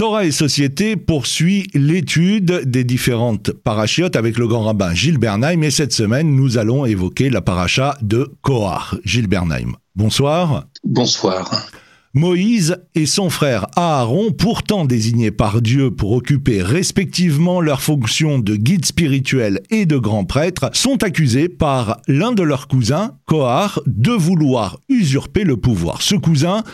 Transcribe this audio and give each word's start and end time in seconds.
Torah 0.00 0.24
et 0.24 0.30
Société 0.30 0.96
poursuit 0.96 1.68
l'étude 1.74 2.62
des 2.64 2.84
différentes 2.84 3.52
parachiotes 3.52 4.16
avec 4.16 4.38
le 4.38 4.48
grand 4.48 4.62
rabbin 4.62 4.94
Gilles 4.94 5.18
Bernheim 5.18 5.60
et 5.62 5.70
cette 5.70 5.92
semaine 5.92 6.34
nous 6.34 6.56
allons 6.56 6.86
évoquer 6.86 7.28
la 7.28 7.42
paracha 7.42 7.98
de 8.00 8.32
Kohar. 8.40 8.96
Gilles 9.04 9.26
Bernheim, 9.26 9.72
bonsoir. 9.94 10.64
Bonsoir. 10.84 11.68
Moïse 12.14 12.78
et 12.94 13.04
son 13.04 13.28
frère 13.28 13.66
Aaron, 13.76 14.32
pourtant 14.32 14.86
désignés 14.86 15.32
par 15.32 15.60
Dieu 15.60 15.90
pour 15.90 16.12
occuper 16.12 16.62
respectivement 16.62 17.60
leurs 17.60 17.82
fonctions 17.82 18.38
de 18.38 18.56
guide 18.56 18.86
spirituel 18.86 19.60
et 19.68 19.84
de 19.84 19.98
grand 19.98 20.24
prêtre, 20.24 20.70
sont 20.72 21.02
accusés 21.02 21.50
par 21.50 22.00
l'un 22.08 22.32
de 22.32 22.42
leurs 22.42 22.68
cousins, 22.68 23.18
Kohar, 23.26 23.82
de 23.84 24.12
vouloir 24.12 24.78
usurper 24.88 25.44
le 25.44 25.58
pouvoir. 25.58 26.00
Ce 26.00 26.14
cousin 26.14 26.64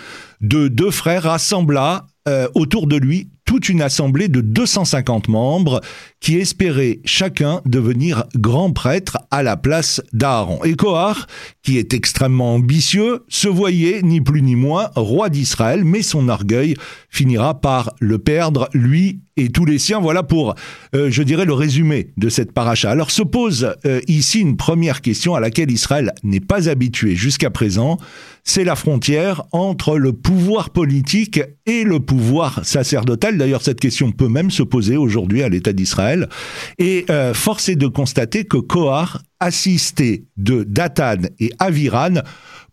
de 0.43 0.68
deux 0.68 0.93
frères 0.93 1.24
rassembla 1.24 2.06
euh, 2.29 2.48
autour 2.54 2.86
de 2.86 2.96
lui 2.96 3.30
toute 3.46 3.70
une 3.70 3.80
assemblée 3.80 4.28
de 4.28 4.42
250 4.42 5.28
membres 5.28 5.80
qui 6.20 6.36
espéraient 6.36 7.00
chacun 7.05 7.62
devenir 7.64 8.24
grand 8.34 8.72
prêtre 8.72 9.19
à 9.30 9.42
la 9.42 9.56
place 9.56 10.02
d'Aaron. 10.12 10.62
Et 10.64 10.74
Kohar, 10.74 11.27
qui 11.62 11.78
est 11.78 11.95
extrêmement 11.95 12.55
ambitieux, 12.55 13.24
se 13.28 13.48
voyait 13.48 14.02
ni 14.02 14.20
plus 14.20 14.42
ni 14.42 14.56
moins 14.56 14.91
roi 14.96 15.30
d'Israël, 15.30 15.84
mais 15.84 16.02
son 16.02 16.28
orgueil 16.28 16.74
finira 17.09 17.60
par 17.60 17.95
le 18.00 18.19
perdre, 18.19 18.69
lui 18.74 19.20
et 19.36 19.50
tous 19.50 19.64
les 19.64 19.78
siens. 19.78 20.00
Voilà 20.00 20.22
pour, 20.22 20.55
euh, 20.94 21.10
je 21.10 21.22
dirais, 21.22 21.44
le 21.44 21.52
résumé 21.52 22.12
de 22.16 22.28
cette 22.28 22.52
paracha. 22.52 22.91
Alors 22.91 23.10
se 23.10 23.22
pose 23.22 23.74
euh, 23.84 24.00
ici 24.08 24.41
une 24.41 24.56
première 24.56 25.02
question 25.02 25.34
à 25.34 25.41
laquelle 25.41 25.70
Israël 25.70 26.12
n'est 26.22 26.41
pas 26.41 26.69
habitué 26.69 27.14
jusqu'à 27.14 27.50
présent. 27.50 27.98
C'est 28.44 28.64
la 28.64 28.77
frontière 28.77 29.42
entre 29.52 29.98
le 29.98 30.12
pouvoir 30.12 30.70
politique 30.70 31.41
et 31.66 31.84
le 31.84 32.00
pouvoir 32.00 32.64
sacerdotal. 32.64 33.35
D'ailleurs, 33.36 33.62
cette 33.62 33.80
question 33.80 34.12
peut 34.12 34.28
même 34.28 34.50
se 34.50 34.62
poser 34.62 34.96
aujourd'hui 34.96 35.42
à 35.42 35.48
l'État 35.48 35.72
d'Israël. 35.72 36.28
Et 36.78 37.05
euh, 37.11 37.34
force 37.34 37.69
est 37.69 37.77
de 37.77 37.86
constater 37.86 38.44
que 38.44 38.56
Kohar, 38.56 39.22
assisté 39.41 40.24
de 40.36 40.64
Datan 40.64 41.22
et 41.38 41.52
Aviran, 41.58 42.22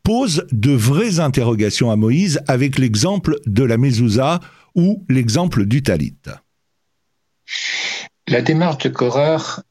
pose 0.04 0.46
de 0.52 0.72
vraies 0.72 1.20
interrogations 1.20 1.92
à 1.92 1.96
Moïse 1.96 2.42
avec 2.48 2.78
l'exemple 2.78 3.38
de 3.46 3.64
la 3.64 3.78
mezouza 3.78 4.40
ou 4.76 5.06
l'exemple 5.10 5.66
du 5.66 5.82
talit. 5.82 6.16
La 8.28 8.42
démarche 8.42 8.84
de 8.84 8.90
Korah 8.90 9.64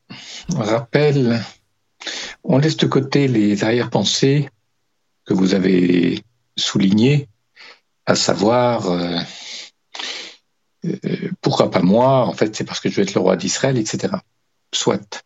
rappelle, 0.54 1.42
on 2.44 2.58
laisse 2.58 2.76
de 2.76 2.86
côté 2.86 3.28
les 3.28 3.64
arrière-pensées 3.64 4.48
que 5.24 5.34
vous 5.34 5.54
avez 5.54 6.22
soulignées, 6.56 7.28
à 8.06 8.14
savoir 8.14 8.90
euh, 8.90 9.18
pourquoi 11.40 11.70
pas 11.70 11.82
moi, 11.82 12.26
en 12.26 12.32
fait 12.32 12.54
c'est 12.54 12.64
parce 12.64 12.80
que 12.80 12.88
je 12.88 12.96
veux 12.96 13.02
être 13.02 13.14
le 13.14 13.20
roi 13.20 13.36
d'Israël, 13.36 13.78
etc. 13.78 14.14
Soit. 14.74 15.22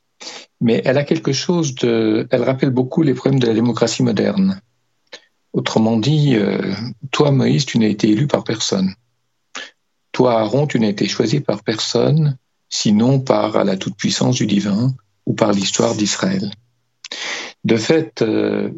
Mais 0.60 0.82
elle 0.84 0.98
a 0.98 1.04
quelque 1.04 1.32
chose 1.32 1.74
de... 1.74 2.26
Elle 2.30 2.42
rappelle 2.42 2.70
beaucoup 2.70 3.02
les 3.02 3.14
problèmes 3.14 3.40
de 3.40 3.46
la 3.46 3.54
démocratie 3.54 4.02
moderne. 4.02 4.60
Autrement 5.52 5.96
dit, 5.96 6.36
euh, 6.36 6.74
toi 7.10 7.30
Moïse, 7.30 7.66
tu 7.66 7.78
n'as 7.78 7.88
été 7.88 8.10
élu 8.10 8.26
par 8.26 8.44
personne. 8.44 8.94
Toi 10.12 10.40
Aaron, 10.40 10.66
tu 10.66 10.80
n'as 10.80 10.88
été 10.88 11.06
choisi 11.08 11.40
par 11.40 11.62
personne 11.62 12.36
sinon 12.68 13.20
par 13.20 13.64
la 13.64 13.76
toute-puissance 13.76 14.36
du 14.36 14.46
divin 14.46 14.94
ou 15.24 15.34
par 15.34 15.52
l'histoire 15.52 15.94
d'Israël. 15.94 16.50
De 17.64 17.76
fait, 17.76 18.22
euh, 18.22 18.70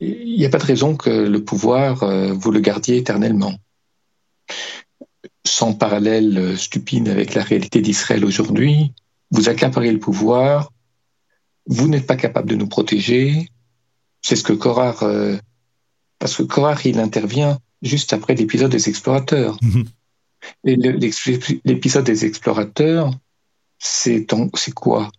il 0.00 0.36
n'y 0.36 0.44
a 0.46 0.50
pas 0.50 0.58
de 0.58 0.64
raison 0.64 0.96
que 0.96 1.10
le 1.10 1.44
pouvoir, 1.44 2.02
euh, 2.02 2.32
vous 2.32 2.50
le 2.50 2.60
gardiez 2.60 2.96
éternellement. 2.96 3.54
Sans 5.48 5.72
parallèle 5.72 6.58
stupide 6.58 7.08
avec 7.08 7.32
la 7.32 7.42
réalité 7.42 7.80
d'Israël 7.80 8.22
aujourd'hui, 8.22 8.92
vous 9.30 9.48
accaparez 9.48 9.90
le 9.90 9.98
pouvoir, 9.98 10.70
vous 11.66 11.88
n'êtes 11.88 12.06
pas 12.06 12.16
capable 12.16 12.50
de 12.50 12.54
nous 12.54 12.68
protéger. 12.68 13.48
C'est 14.20 14.36
ce 14.36 14.42
que 14.42 14.52
Korah, 14.52 14.96
euh, 15.02 15.38
parce 16.18 16.36
que 16.36 16.42
Korah, 16.42 16.76
il 16.84 17.00
intervient 17.00 17.58
juste 17.80 18.12
après 18.12 18.34
l'épisode 18.34 18.70
des 18.70 18.88
explorateurs. 18.88 19.56
Mhm. 20.64 21.00
L'épisode 21.64 22.04
des 22.04 22.24
explorateurs, 22.24 23.10
c'est 23.78 24.24
quoi? 24.72 25.10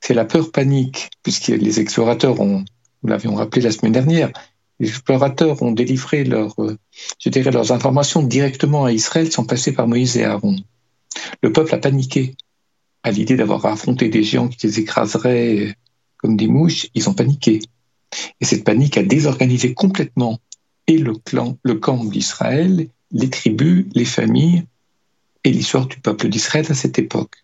C'est 0.00 0.12
la 0.12 0.24
peur 0.24 0.50
panique, 0.50 1.10
puisque 1.22 1.46
les 1.46 1.78
explorateurs 1.78 2.40
ont, 2.40 2.64
nous 3.02 3.08
l'avions 3.08 3.36
rappelé 3.36 3.62
la 3.62 3.70
semaine 3.70 3.92
dernière, 3.92 4.32
les 4.80 4.88
explorateurs 4.88 5.62
ont 5.62 5.72
délivré 5.72 6.24
leur, 6.24 6.54
euh, 6.60 6.76
leurs 7.26 7.72
informations 7.72 8.22
directement 8.22 8.84
à 8.84 8.92
Israël 8.92 9.30
sans 9.30 9.44
passer 9.44 9.72
par 9.72 9.88
Moïse 9.88 10.16
et 10.16 10.24
Aaron. 10.24 10.56
Le 11.42 11.52
peuple 11.52 11.74
a 11.74 11.78
paniqué 11.78 12.34
à 13.02 13.10
l'idée 13.10 13.36
d'avoir 13.36 13.64
affronté 13.66 14.08
des 14.08 14.22
géants 14.22 14.48
qui 14.48 14.66
les 14.66 14.80
écraseraient 14.80 15.74
comme 16.18 16.36
des 16.36 16.46
mouches. 16.46 16.86
Ils 16.94 17.08
ont 17.08 17.14
paniqué. 17.14 17.60
Et 18.40 18.44
cette 18.44 18.64
panique 18.64 18.96
a 18.96 19.02
désorganisé 19.02 19.74
complètement 19.74 20.38
et 20.86 20.98
le, 20.98 21.14
clan, 21.14 21.58
le 21.62 21.74
camp 21.74 22.04
d'Israël 22.04 22.88
les 23.10 23.30
tribus, 23.30 23.86
les 23.94 24.04
familles 24.04 24.64
et 25.44 25.50
l'histoire 25.50 25.86
du 25.86 25.98
peuple 26.00 26.28
d'Israël 26.28 26.66
à 26.68 26.74
cette 26.74 26.98
époque. 26.98 27.36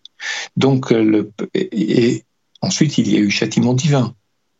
Donc, 0.57 0.91
euh, 0.91 1.31
et, 1.53 2.23
ensuite, 2.61 2.97
il 2.97 3.11
y 3.11 3.15
a 3.15 3.19
eu 3.19 3.29
châtiment 3.29 3.73
divin. 3.73 4.15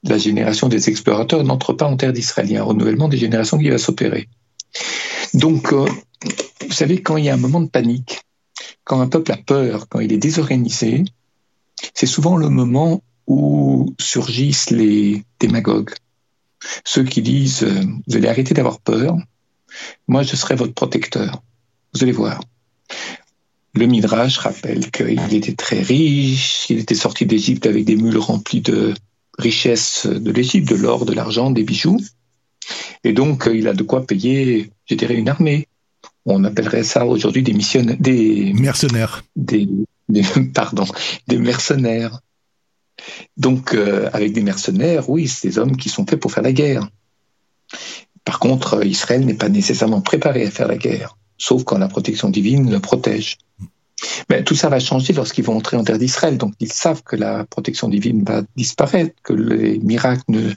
La 0.06 0.18
génération 0.18 0.70
des 0.70 0.90
explorateurs 0.90 1.44
n'entre 1.44 1.74
pas 1.74 1.86
en 1.86 1.98
terre 1.98 2.14
d'Israël. 2.14 2.56
Un 2.56 2.64
renouvellement 2.64 3.10
des 3.10 3.18
générations 3.18 3.58
qui 3.58 3.70
va 3.70 3.78
s'opérer. 3.78 4.30
Donc, 5.34 5.74
euh, 5.74 5.86
vous 6.66 6.74
savez, 6.74 7.02
quand 7.02 7.18
il 7.18 7.26
y 7.26 7.30
a 7.30 7.34
un 7.34 7.38
moment 7.38 7.62
de 7.62 7.70
panique, 7.70 8.22
quand 8.84 9.02
un 9.02 9.08
peuple 9.08 9.32
a 9.32 9.38
peur, 9.38 9.88
quand 9.90 10.00
il 10.00 10.14
est 10.14 10.18
désorganisé, 10.18 11.04
c'est 11.94 12.06
souvent 12.06 12.38
le 12.38 12.50
moment 12.50 13.02
où 13.28 13.94
surgissent 14.00 14.70
les 14.70 15.24
démagogues. 15.40 15.94
Ceux 16.84 17.04
qui 17.04 17.22
disent, 17.22 17.64
euh, 17.64 17.84
vous 18.08 18.16
allez 18.16 18.28
arrêter 18.28 18.54
d'avoir 18.54 18.80
peur, 18.80 19.18
moi, 20.08 20.24
je 20.24 20.36
serai 20.36 20.56
votre 20.56 20.74
protecteur. 20.74 21.42
Vous 21.94 22.04
allez 22.04 22.12
voir. 22.12 22.42
Le 23.74 23.88
Midrash 23.88 24.38
rappelle 24.38 24.90
qu'il 24.92 25.34
était 25.34 25.56
très 25.56 25.82
riche, 25.82 26.68
il 26.70 26.80
était 26.80 26.96
sorti 26.96 27.26
d'Égypte 27.26 27.66
avec 27.66 27.84
des 27.84 27.98
mules 27.98 28.18
remplies 28.18 28.62
de 28.62 28.94
richesses 29.38 30.06
de 30.08 30.32
l'Égypte, 30.32 30.70
de 30.70 30.76
l'or, 30.76 31.06
de 31.06 31.14
l'argent, 31.14 31.52
des 31.52 31.64
bijoux. 31.64 32.00
Et 33.04 33.14
donc, 33.14 33.50
il 33.54 33.68
a 33.68 33.74
de 33.74 33.84
quoi 33.84 34.06
payer, 34.06 34.72
je 34.86 34.96
dirais, 34.96 35.16
une 35.16 35.30
armée. 35.30 35.68
On 36.26 36.44
appellerait 36.44 36.84
ça 36.84 37.06
aujourd'hui 37.06 37.44
des 37.44 37.54
missionnaires, 37.54 37.98
des 38.00 38.54
mercenaires. 38.54 39.24
Des, 39.36 39.68
pardon, 40.54 40.86
des 41.28 41.38
mercenaires. 41.38 42.20
Donc, 43.38 43.74
euh, 43.74 44.10
avec 44.14 44.34
des 44.34 44.42
mercenaires, 44.42 45.10
oui, 45.10 45.28
c'est 45.28 45.50
des 45.50 45.60
hommes 45.60 45.78
qui 45.78 45.90
sont 45.90 46.06
faits 46.06 46.20
pour 46.20 46.32
faire 46.32 46.44
la 46.44 46.54
guerre. 46.54 46.90
Par 48.24 48.40
contre, 48.40 48.84
Israël 48.86 49.24
n'est 49.26 49.36
pas 49.36 49.50
nécessairement 49.50 50.02
préparé 50.02 50.46
à 50.46 50.52
faire 50.52 50.68
la 50.68 50.78
guerre, 50.78 51.18
sauf 51.38 51.64
quand 51.64 51.78
la 51.78 51.88
protection 51.88 52.30
divine 52.30 52.72
le 52.72 52.80
protège. 52.80 53.38
Mais 54.30 54.44
tout 54.44 54.56
ça 54.56 54.70
va 54.70 54.80
changer 54.80 55.14
lorsqu'ils 55.14 55.44
vont 55.44 55.56
entrer 55.56 55.78
en 55.78 55.84
terre 55.84 55.98
d'Israël. 55.98 56.38
Donc 56.38 56.54
ils 56.60 56.72
savent 56.72 57.04
que 57.04 57.16
la 57.16 57.46
protection 57.46 57.88
divine 57.88 58.24
va 58.24 58.42
disparaître, 58.56 59.16
que 59.24 59.34
les 59.34 59.80
miracles 59.80 60.24
ne, 60.28 60.52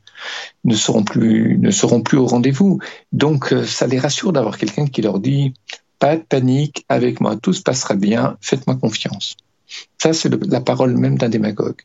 ne, 0.65 0.75
seront, 0.75 1.05
plus, 1.05 1.59
ne 1.59 1.71
seront 1.71 2.03
plus 2.03 2.19
au 2.19 2.27
rendez-vous. 2.27 2.81
Donc 3.13 3.53
euh, 3.53 3.65
ça 3.65 3.87
les 3.87 3.99
rassure 3.99 4.33
d'avoir 4.33 4.59
quelqu'un 4.59 4.87
qui 4.87 5.03
leur 5.03 5.21
dit 5.21 5.55
pas 5.99 6.17
de 6.17 6.23
panique, 6.23 6.85
avec 6.89 7.21
moi 7.21 7.37
tout 7.37 7.53
se 7.53 7.63
passera 7.63 7.95
bien, 7.95 8.37
faites-moi 8.41 8.77
confiance. 8.77 9.37
Ça, 9.99 10.13
c'est 10.13 10.33
la 10.47 10.61
parole 10.61 10.97
même 10.97 11.19
d'un 11.19 11.29
démagogue. 11.29 11.83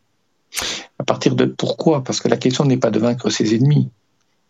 À 0.99 1.03
partir 1.03 1.35
de 1.35 1.45
pourquoi? 1.45 2.03
Parce 2.03 2.21
que 2.21 2.27
la 2.27 2.37
question 2.37 2.63
n'est 2.65 2.77
pas 2.77 2.91
de 2.91 2.99
vaincre 2.99 3.29
ses 3.29 3.55
ennemis, 3.55 3.89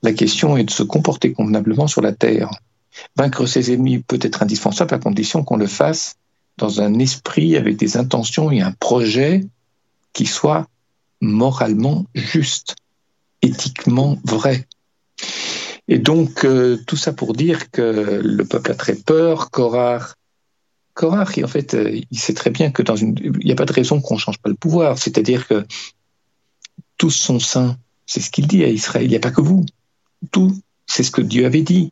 la 0.03 0.11
question 0.11 0.57
est 0.57 0.65
de 0.65 0.71
se 0.71 0.83
comporter 0.83 1.31
convenablement 1.31 1.87
sur 1.87 2.01
la 2.01 2.11
Terre. 2.11 2.49
Vaincre 3.15 3.45
ses 3.45 3.73
ennemis 3.73 3.99
peut 3.99 4.19
être 4.21 4.43
indispensable 4.43 4.93
à 4.93 4.99
condition 4.99 5.43
qu'on 5.43 5.55
le 5.55 5.65
fasse 5.65 6.15
dans 6.57 6.81
un 6.81 6.99
esprit 6.99 7.55
avec 7.55 7.77
des 7.77 7.97
intentions 7.97 8.51
et 8.51 8.61
un 8.61 8.71
projet 8.71 9.45
qui 10.13 10.25
soit 10.25 10.67
moralement 11.21 12.05
juste, 12.13 12.75
éthiquement 13.41 14.17
vrai. 14.23 14.67
Et 15.87 15.99
donc, 15.99 16.45
euh, 16.45 16.81
tout 16.87 16.95
ça 16.95 17.13
pour 17.13 17.33
dire 17.33 17.71
que 17.71 18.21
le 18.23 18.45
peuple 18.45 18.71
a 18.71 18.75
très 18.75 18.95
peur. 18.95 19.51
Korah, 19.51 20.13
Korah, 20.93 21.25
en 21.43 21.47
fait, 21.47 21.73
euh, 21.73 21.99
il 22.09 22.19
sait 22.19 22.33
très 22.33 22.51
bien 22.51 22.71
que 22.71 22.83
dans 22.83 22.95
une, 22.95 23.15
il 23.19 23.45
n'y 23.45 23.51
a 23.51 23.55
pas 23.55 23.65
de 23.65 23.73
raison 23.73 23.99
qu'on 23.99 24.17
change 24.17 24.37
pas 24.37 24.49
le 24.49 24.55
pouvoir. 24.55 24.97
C'est-à-dire 24.97 25.47
que 25.47 25.65
tous 26.97 27.11
sont 27.11 27.39
saints. 27.39 27.77
C'est 28.05 28.21
ce 28.21 28.29
qu'il 28.29 28.47
dit 28.47 28.63
à 28.63 28.69
Israël. 28.69 29.05
Il 29.05 29.09
n'y 29.09 29.15
a 29.15 29.19
pas 29.19 29.31
que 29.31 29.41
vous 29.41 29.65
tout. 30.31 30.55
C'est 30.85 31.03
ce 31.03 31.11
que 31.11 31.21
Dieu 31.21 31.45
avait 31.45 31.61
dit. 31.61 31.91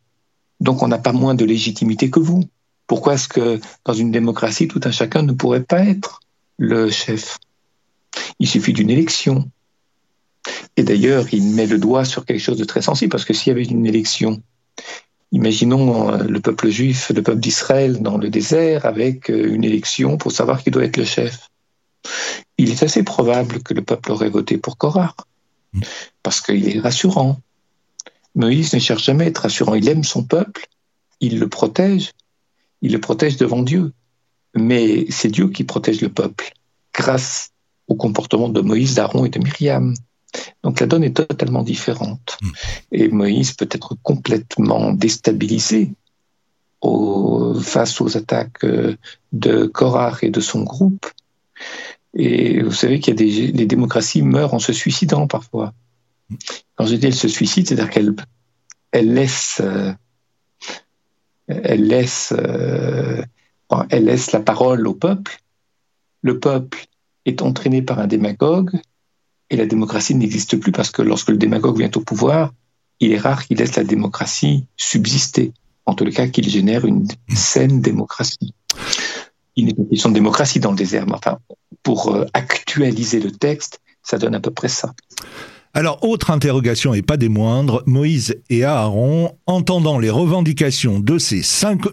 Donc 0.60 0.82
on 0.82 0.88
n'a 0.88 0.98
pas 0.98 1.12
moins 1.12 1.34
de 1.34 1.44
légitimité 1.44 2.10
que 2.10 2.20
vous. 2.20 2.44
Pourquoi 2.86 3.14
est-ce 3.14 3.28
que 3.28 3.60
dans 3.84 3.94
une 3.94 4.10
démocratie, 4.10 4.68
tout 4.68 4.80
un 4.84 4.90
chacun 4.90 5.22
ne 5.22 5.32
pourrait 5.32 5.62
pas 5.62 5.84
être 5.84 6.20
le 6.58 6.90
chef? 6.90 7.38
Il 8.38 8.48
suffit 8.48 8.72
d'une 8.72 8.90
élection. 8.90 9.50
Et 10.76 10.82
d'ailleurs, 10.82 11.26
il 11.32 11.54
met 11.54 11.66
le 11.66 11.78
doigt 11.78 12.04
sur 12.04 12.24
quelque 12.24 12.40
chose 12.40 12.58
de 12.58 12.64
très 12.64 12.82
sensible, 12.82 13.10
parce 13.10 13.24
que 13.24 13.32
s'il 13.32 13.48
y 13.48 13.50
avait 13.52 13.64
une 13.64 13.86
élection 13.86 14.42
Imaginons 15.32 16.12
euh, 16.12 16.24
le 16.24 16.40
peuple 16.40 16.68
juif, 16.68 17.10
le 17.14 17.22
peuple 17.22 17.40
d'Israël 17.40 18.02
dans 18.02 18.18
le 18.18 18.28
désert 18.28 18.84
avec 18.84 19.30
euh, 19.30 19.54
une 19.54 19.64
élection 19.64 20.18
pour 20.18 20.30
savoir 20.30 20.62
qui 20.62 20.70
doit 20.70 20.84
être 20.84 20.98
le 20.98 21.06
chef. 21.06 21.48
Il 22.58 22.70
est 22.70 22.82
assez 22.82 23.02
probable 23.02 23.62
que 23.62 23.72
le 23.72 23.82
peuple 23.82 24.12
aurait 24.12 24.28
voté 24.28 24.58
pour 24.58 24.76
Korah, 24.76 25.14
parce 26.22 26.42
qu'il 26.42 26.76
est 26.76 26.80
rassurant. 26.80 27.40
Moïse 28.34 28.74
ne 28.74 28.78
cherche 28.78 29.04
jamais 29.04 29.24
à 29.24 29.28
être 29.28 29.38
rassurant. 29.38 29.74
Il 29.74 29.88
aime 29.88 30.04
son 30.04 30.22
peuple, 30.22 30.66
il 31.20 31.38
le 31.38 31.48
protège, 31.48 32.10
il 32.82 32.92
le 32.92 33.00
protège 33.00 33.36
devant 33.36 33.62
Dieu. 33.62 33.92
Mais 34.54 35.06
c'est 35.08 35.28
Dieu 35.28 35.48
qui 35.48 35.64
protège 35.64 36.02
le 36.02 36.10
peuple 36.10 36.52
grâce 36.92 37.52
au 37.88 37.94
comportement 37.94 38.48
de 38.48 38.60
Moïse, 38.60 38.94
d'Aaron 38.94 39.24
et 39.24 39.30
de 39.30 39.38
Myriam. 39.38 39.94
Donc 40.62 40.80
la 40.80 40.86
donne 40.86 41.04
est 41.04 41.16
totalement 41.16 41.62
différente. 41.62 42.38
Hmm. 42.42 42.50
Et 42.92 43.08
Moïse 43.08 43.54
peut 43.54 43.68
être 43.70 43.96
complètement 44.02 44.92
déstabilisé 44.92 45.92
face 47.62 48.00
aux 48.00 48.16
attaques 48.16 48.64
euh, 48.64 48.96
de 49.32 49.66
Korah 49.66 50.18
et 50.22 50.30
de 50.30 50.40
son 50.40 50.62
groupe. 50.62 51.06
Et 52.14 52.62
vous 52.62 52.72
savez 52.72 52.98
qu'il 53.00 53.14
y 53.14 53.16
a 53.16 53.16
des 53.16 53.52
les 53.52 53.66
démocraties 53.66 54.22
meurent 54.22 54.54
en 54.54 54.58
se 54.58 54.72
suicidant 54.72 55.26
parfois. 55.26 55.72
Quand 56.74 56.86
je 56.86 56.96
dis 56.96 57.06
elle 57.06 57.14
se 57.14 57.28
suicide, 57.28 57.68
c'est-à-dire 57.68 57.90
qu'elle 57.90 58.14
elle 58.90 59.14
laisse 59.14 59.60
euh, 59.62 59.92
elle 61.48 61.86
laisse 61.86 62.32
euh, 62.36 63.22
elle 63.90 64.04
laisse 64.04 64.32
la 64.32 64.40
parole 64.40 64.86
au 64.86 64.94
peuple. 64.94 65.38
Le 66.22 66.38
peuple 66.38 66.86
est 67.24 67.42
entraîné 67.42 67.82
par 67.82 67.98
un 67.98 68.06
démagogue 68.06 68.78
et 69.50 69.56
la 69.56 69.66
démocratie 69.66 70.14
n'existe 70.14 70.56
plus 70.58 70.72
parce 70.72 70.90
que 70.90 71.02
lorsque 71.02 71.30
le 71.30 71.36
démagogue 71.36 71.78
vient 71.78 71.90
au 71.94 72.00
pouvoir, 72.00 72.52
il 73.00 73.12
est 73.12 73.18
rare 73.18 73.46
qu'il 73.46 73.58
laisse 73.58 73.76
la 73.76 73.84
démocratie 73.84 74.66
subsister. 74.76 75.52
En 75.86 75.94
tout 75.94 76.04
cas, 76.10 76.28
qu'il 76.28 76.48
génère 76.48 76.84
une 76.84 77.06
saine 77.34 77.80
démocratie. 77.80 78.54
Il 79.56 79.66
n'est 79.66 79.74
pas 79.74 79.82
question 79.90 80.10
de 80.10 80.14
démocratie 80.14 80.60
dans 80.60 80.70
le 80.70 80.76
désert, 80.76 81.06
mais 81.06 81.14
enfin, 81.14 81.38
pour 81.82 82.14
euh, 82.14 82.24
actualiser 82.32 83.20
le 83.20 83.32
texte, 83.32 83.80
ça 84.02 84.18
donne 84.18 84.34
à 84.34 84.40
peu 84.40 84.50
près 84.50 84.68
ça. 84.68 84.94
Alors, 85.74 86.00
autre 86.02 86.30
interrogation 86.30 86.92
et 86.92 87.00
pas 87.00 87.16
des 87.16 87.30
moindres, 87.30 87.82
Moïse 87.86 88.36
et 88.50 88.62
Aaron, 88.62 89.32
entendant 89.46 89.98
les 89.98 90.10
revendications 90.10 91.00
de 91.00 91.16
ces, 91.16 91.40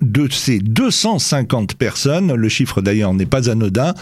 de 0.02 0.28
ces 0.30 0.60
250 0.60 1.76
personnes, 1.76 2.34
le 2.34 2.50
chiffre 2.50 2.82
d'ailleurs 2.82 3.14
n'est 3.14 3.26
pas 3.26 3.50
anodin, 3.50 3.94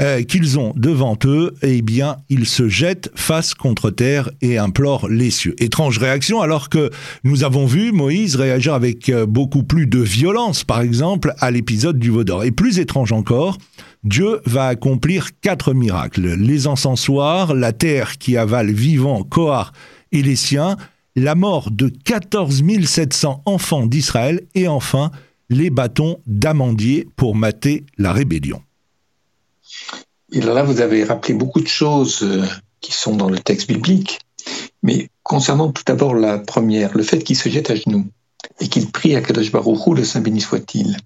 euh, 0.00 0.22
qu'ils 0.22 0.58
ont 0.58 0.74
devant 0.76 1.18
eux, 1.24 1.54
eh 1.62 1.80
bien, 1.80 2.18
ils 2.28 2.44
se 2.44 2.68
jettent 2.68 3.10
face 3.14 3.54
contre 3.54 3.90
terre 3.90 4.30
et 4.42 4.58
implorent 4.58 5.08
les 5.08 5.30
cieux. 5.30 5.54
Étrange 5.62 5.96
réaction 5.96 6.42
alors 6.42 6.68
que 6.68 6.90
nous 7.24 7.42
avons 7.42 7.64
vu 7.64 7.90
Moïse 7.90 8.36
réagir 8.36 8.74
avec 8.74 9.08
euh, 9.08 9.24
beaucoup 9.24 9.62
plus 9.62 9.86
de 9.86 10.00
violence, 10.00 10.62
par 10.62 10.82
exemple, 10.82 11.32
à 11.38 11.50
l'épisode 11.50 11.98
du 11.98 12.10
Vaudor. 12.10 12.44
Et 12.44 12.50
plus 12.50 12.78
étrange 12.78 13.12
encore, 13.12 13.56
Dieu 14.04 14.40
va 14.46 14.66
accomplir 14.66 15.28
quatre 15.40 15.74
miracles. 15.74 16.34
Les 16.34 16.66
encensoirs, 16.66 17.54
la 17.54 17.72
terre 17.72 18.18
qui 18.18 18.36
avale 18.36 18.72
vivant 18.72 19.22
Kohar 19.22 19.72
et 20.10 20.22
les 20.22 20.36
siens, 20.36 20.76
la 21.14 21.34
mort 21.34 21.70
de 21.70 21.88
14 21.88 22.62
700 22.84 23.42
enfants 23.44 23.86
d'Israël 23.86 24.42
et 24.54 24.66
enfin 24.66 25.10
les 25.50 25.70
bâtons 25.70 26.18
d'amandier 26.26 27.08
pour 27.16 27.34
mater 27.34 27.84
la 27.98 28.12
rébellion. 28.12 28.62
Et 30.32 30.40
là, 30.40 30.62
vous 30.62 30.80
avez 30.80 31.04
rappelé 31.04 31.34
beaucoup 31.34 31.60
de 31.60 31.68
choses 31.68 32.22
euh, 32.22 32.44
qui 32.80 32.92
sont 32.92 33.14
dans 33.14 33.28
le 33.28 33.38
texte 33.38 33.68
biblique, 33.68 34.18
mais 34.82 35.08
concernant 35.22 35.70
tout 35.70 35.82
d'abord 35.86 36.14
la 36.14 36.38
première, 36.38 36.96
le 36.96 37.02
fait 37.02 37.22
qu'il 37.22 37.36
se 37.36 37.50
jette 37.50 37.70
à 37.70 37.76
genoux 37.76 38.06
et 38.60 38.68
qu'il 38.68 38.90
prie 38.90 39.14
à 39.14 39.20
Kadosh 39.20 39.52
Baruch 39.52 39.86
le 39.94 40.04
Saint 40.04 40.20
béni 40.20 40.40
soit-il. 40.40 40.96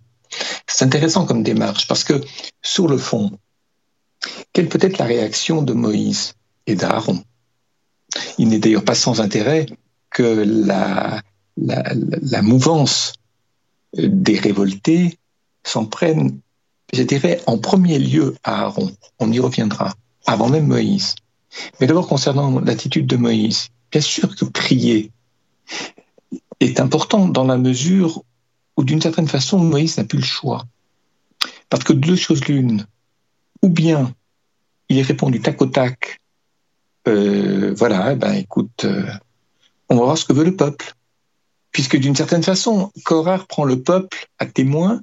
C'est 0.67 0.85
intéressant 0.85 1.27
comme 1.27 1.43
démarche 1.43 1.87
parce 1.89 2.05
que, 2.05 2.21
sur 2.63 2.89
le 2.89 2.99
fond, 2.99 3.39
quelle 4.53 4.69
peut 4.69 4.79
être 4.81 4.99
la 4.99 5.05
réaction 5.05 5.63
de 5.63 5.73
Moïse 5.73 6.35
et 6.67 6.75
d'Aaron? 6.75 7.23
Il 8.39 8.49
n'est 8.49 8.59
d'ailleurs 8.59 8.85
pas 8.85 8.95
sans 8.95 9.21
intérêt 9.21 9.67
que 10.11 10.45
la, 10.47 11.23
mouvance 12.43 13.15
des 13.95 14.39
révoltés 14.39 15.19
s'en 15.65 15.87
prenne, 15.87 16.41
je 16.93 17.03
dirais, 17.03 17.41
en 17.47 17.59
premier 17.59 17.99
lieu 17.99 18.37
à 18.45 18.63
Aaron. 18.65 18.91
On 19.19 19.33
y 19.33 19.41
reviendra, 19.41 19.95
avant 20.27 20.49
même 20.49 20.67
Moïse. 20.67 21.15
Mais 21.81 21.87
d'abord, 21.87 22.09
concernant 22.09 22.61
l'attitude 22.61 23.07
de 23.07 23.17
Moïse, 23.17 23.69
bien 23.91 24.01
sûr 24.01 24.35
que 24.37 24.45
prier 24.45 25.11
est 26.61 26.81
important 26.81 27.29
dans 27.29 27.45
la 27.45 27.57
mesure 27.57 28.23
où 28.77 28.85
d'une 28.85 29.01
certaine 29.01 29.29
façon, 29.29 29.59
Moïse 29.59 29.97
n'a 29.97 30.05
plus 30.05 30.19
le 30.19 30.25
choix. 30.25 30.65
Parce 31.69 31.85
que 31.85 31.93
deux 31.93 32.17
choses 32.17 32.45
l'une, 32.47 32.87
ou 33.63 33.69
bien 33.69 34.15
il 34.89 34.99
est 34.99 35.03
répondu 35.03 35.41
tac 35.41 35.61
au 35.61 35.67
tac, 35.67 36.21
euh, 37.09 37.75
voilà, 37.77 38.13
eh 38.13 38.17
ben 38.17 38.35
écoute, 38.35 38.85
euh, 38.85 39.07
on 39.89 39.97
va 39.97 40.05
voir 40.05 40.19
ce 40.19 40.25
que 40.25 40.33
veut 40.33 40.45
le 40.45 40.57
peuple. 40.57 40.93
Puisque 41.73 41.97
d'une 41.97 42.17
certaine 42.17 42.43
façon, 42.43 42.91
Korah 43.05 43.45
prend 43.49 43.65
le 43.65 43.83
peuple 43.83 44.27
à 44.39 44.47
témoin, 44.47 45.03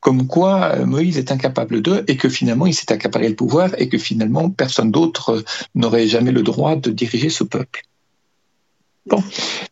comme 0.00 0.26
quoi 0.26 0.74
euh, 0.74 0.86
Moïse 0.86 1.18
est 1.18 1.32
incapable 1.32 1.80
d'eux, 1.80 2.04
et 2.06 2.16
que 2.16 2.28
finalement 2.28 2.66
il 2.66 2.74
s'est 2.74 2.92
accaparé 2.92 3.28
le 3.28 3.36
pouvoir, 3.36 3.70
et 3.78 3.88
que 3.88 3.98
finalement 3.98 4.50
personne 4.50 4.90
d'autre 4.90 5.42
n'aurait 5.74 6.08
jamais 6.08 6.32
le 6.32 6.42
droit 6.42 6.76
de 6.76 6.90
diriger 6.90 7.30
ce 7.30 7.44
peuple. 7.44 7.82
Bon. 9.06 9.22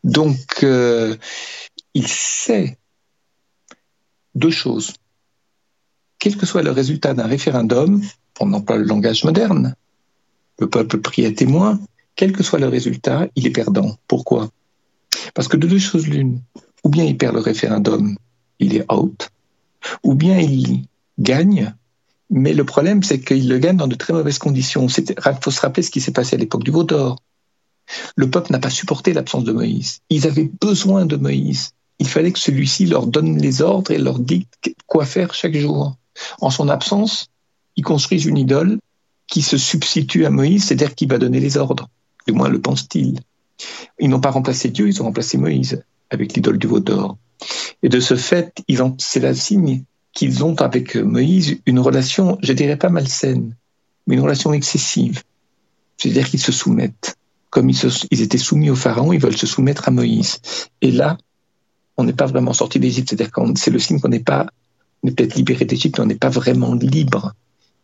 Donc, 0.03 0.65
il 1.93 2.07
sait 2.07 2.77
deux 4.37 4.51
choses. 4.51 4.93
Quel 6.19 6.37
que 6.37 6.45
soit 6.45 6.63
le 6.63 6.71
résultat 6.71 7.13
d'un 7.13 7.27
référendum, 7.27 8.01
on 8.39 8.53
emploie 8.53 8.77
le 8.77 8.85
langage 8.85 9.23
moderne, 9.23 9.75
le 10.59 10.69
peuple 10.69 10.99
prie 10.99 11.25
à 11.25 11.31
témoin, 11.31 11.79
quel 12.15 12.31
que 12.31 12.43
soit 12.43 12.59
le 12.59 12.67
résultat, 12.67 13.27
il 13.35 13.45
est 13.47 13.51
perdant. 13.51 13.97
Pourquoi? 14.07 14.49
Parce 15.33 15.47
que 15.47 15.57
de 15.57 15.67
deux 15.67 15.79
choses 15.79 16.07
l'une, 16.07 16.41
ou 16.83 16.89
bien 16.89 17.03
il 17.03 17.17
perd 17.17 17.35
le 17.35 17.41
référendum, 17.41 18.15
il 18.59 18.75
est 18.75 18.91
out, 18.91 19.29
ou 20.03 20.13
bien 20.13 20.39
il 20.39 20.85
gagne, 21.19 21.73
mais 22.29 22.53
le 22.53 22.63
problème 22.63 23.03
c'est 23.03 23.19
qu'il 23.19 23.47
le 23.47 23.57
gagne 23.57 23.77
dans 23.77 23.87
de 23.87 23.95
très 23.95 24.13
mauvaises 24.13 24.39
conditions. 24.39 24.87
Il 24.87 25.15
faut 25.41 25.51
se 25.51 25.61
rappeler 25.61 25.83
ce 25.83 25.91
qui 25.91 26.01
s'est 26.01 26.11
passé 26.11 26.35
à 26.35 26.39
l'époque 26.39 26.63
du 26.63 26.71
Vaudor. 26.71 27.17
Le 28.15 28.29
peuple 28.29 28.51
n'a 28.51 28.59
pas 28.59 28.69
supporté 28.69 29.13
l'absence 29.13 29.45
de 29.45 29.53
Moïse. 29.53 30.01
Ils 30.09 30.27
avaient 30.27 30.51
besoin 30.61 31.05
de 31.05 31.15
Moïse 31.15 31.71
il 31.99 32.07
fallait 32.07 32.31
que 32.31 32.39
celui-ci 32.39 32.85
leur 32.85 33.07
donne 33.07 33.37
les 33.37 33.61
ordres 33.61 33.91
et 33.91 33.97
leur 33.97 34.19
dicte 34.19 34.73
quoi 34.85 35.05
faire 35.05 35.33
chaque 35.33 35.55
jour. 35.55 35.95
En 36.41 36.49
son 36.49 36.69
absence, 36.69 37.27
ils 37.75 37.83
construisent 37.83 38.25
une 38.25 38.37
idole 38.37 38.79
qui 39.27 39.41
se 39.41 39.57
substitue 39.57 40.25
à 40.25 40.29
Moïse, 40.29 40.65
c'est-à-dire 40.65 40.95
qui 40.95 41.05
va 41.05 41.17
donner 41.17 41.39
les 41.39 41.57
ordres. 41.57 41.89
Du 42.25 42.33
moins 42.33 42.49
le 42.49 42.61
pense-t-il. 42.61 43.19
Ils 43.99 44.09
n'ont 44.09 44.19
pas 44.19 44.31
remplacé 44.31 44.69
Dieu, 44.69 44.87
ils 44.87 45.01
ont 45.01 45.05
remplacé 45.05 45.37
Moïse 45.37 45.83
avec 46.09 46.33
l'idole 46.33 46.57
du 46.57 46.67
veau 46.67 46.79
d'or. 46.79 47.17
Et 47.83 47.89
de 47.89 47.99
ce 47.99 48.15
fait, 48.15 48.63
c'est 48.97 49.19
la 49.19 49.33
signe 49.33 49.83
qu'ils 50.13 50.43
ont 50.43 50.55
avec 50.55 50.95
Moïse 50.95 51.57
une 51.65 51.79
relation, 51.79 52.37
je 52.41 52.53
dirais 52.53 52.77
pas 52.77 52.89
malsaine, 52.89 53.55
mais 54.05 54.15
une 54.15 54.21
relation 54.21 54.53
excessive. 54.53 55.23
C'est-à-dire 55.97 56.29
qu'ils 56.29 56.39
se 56.39 56.51
soumettent. 56.51 57.15
Comme 57.49 57.69
ils 57.69 58.21
étaient 58.21 58.37
soumis 58.37 58.69
au 58.69 58.75
Pharaon, 58.75 59.13
ils 59.13 59.19
veulent 59.19 59.37
se 59.37 59.47
soumettre 59.47 59.87
à 59.87 59.91
Moïse. 59.91 60.39
Et 60.81 60.91
là, 60.91 61.17
on 61.97 62.03
n'est 62.03 62.13
pas 62.13 62.27
vraiment 62.27 62.53
sorti 62.53 62.79
d'Égypte. 62.79 63.09
C'est-à-dire 63.09 63.31
que 63.31 63.41
c'est 63.55 63.71
le 63.71 63.79
signe 63.79 63.99
qu'on 63.99 64.09
n'est 64.09 64.19
pas, 64.19 64.47
on 65.03 65.09
est 65.09 65.11
peut-être 65.11 65.35
libéré 65.35 65.65
d'Égypte, 65.65 65.97
mais 65.97 66.03
on 66.03 66.07
n'est 66.07 66.15
pas 66.15 66.29
vraiment 66.29 66.73
libre. 66.75 67.33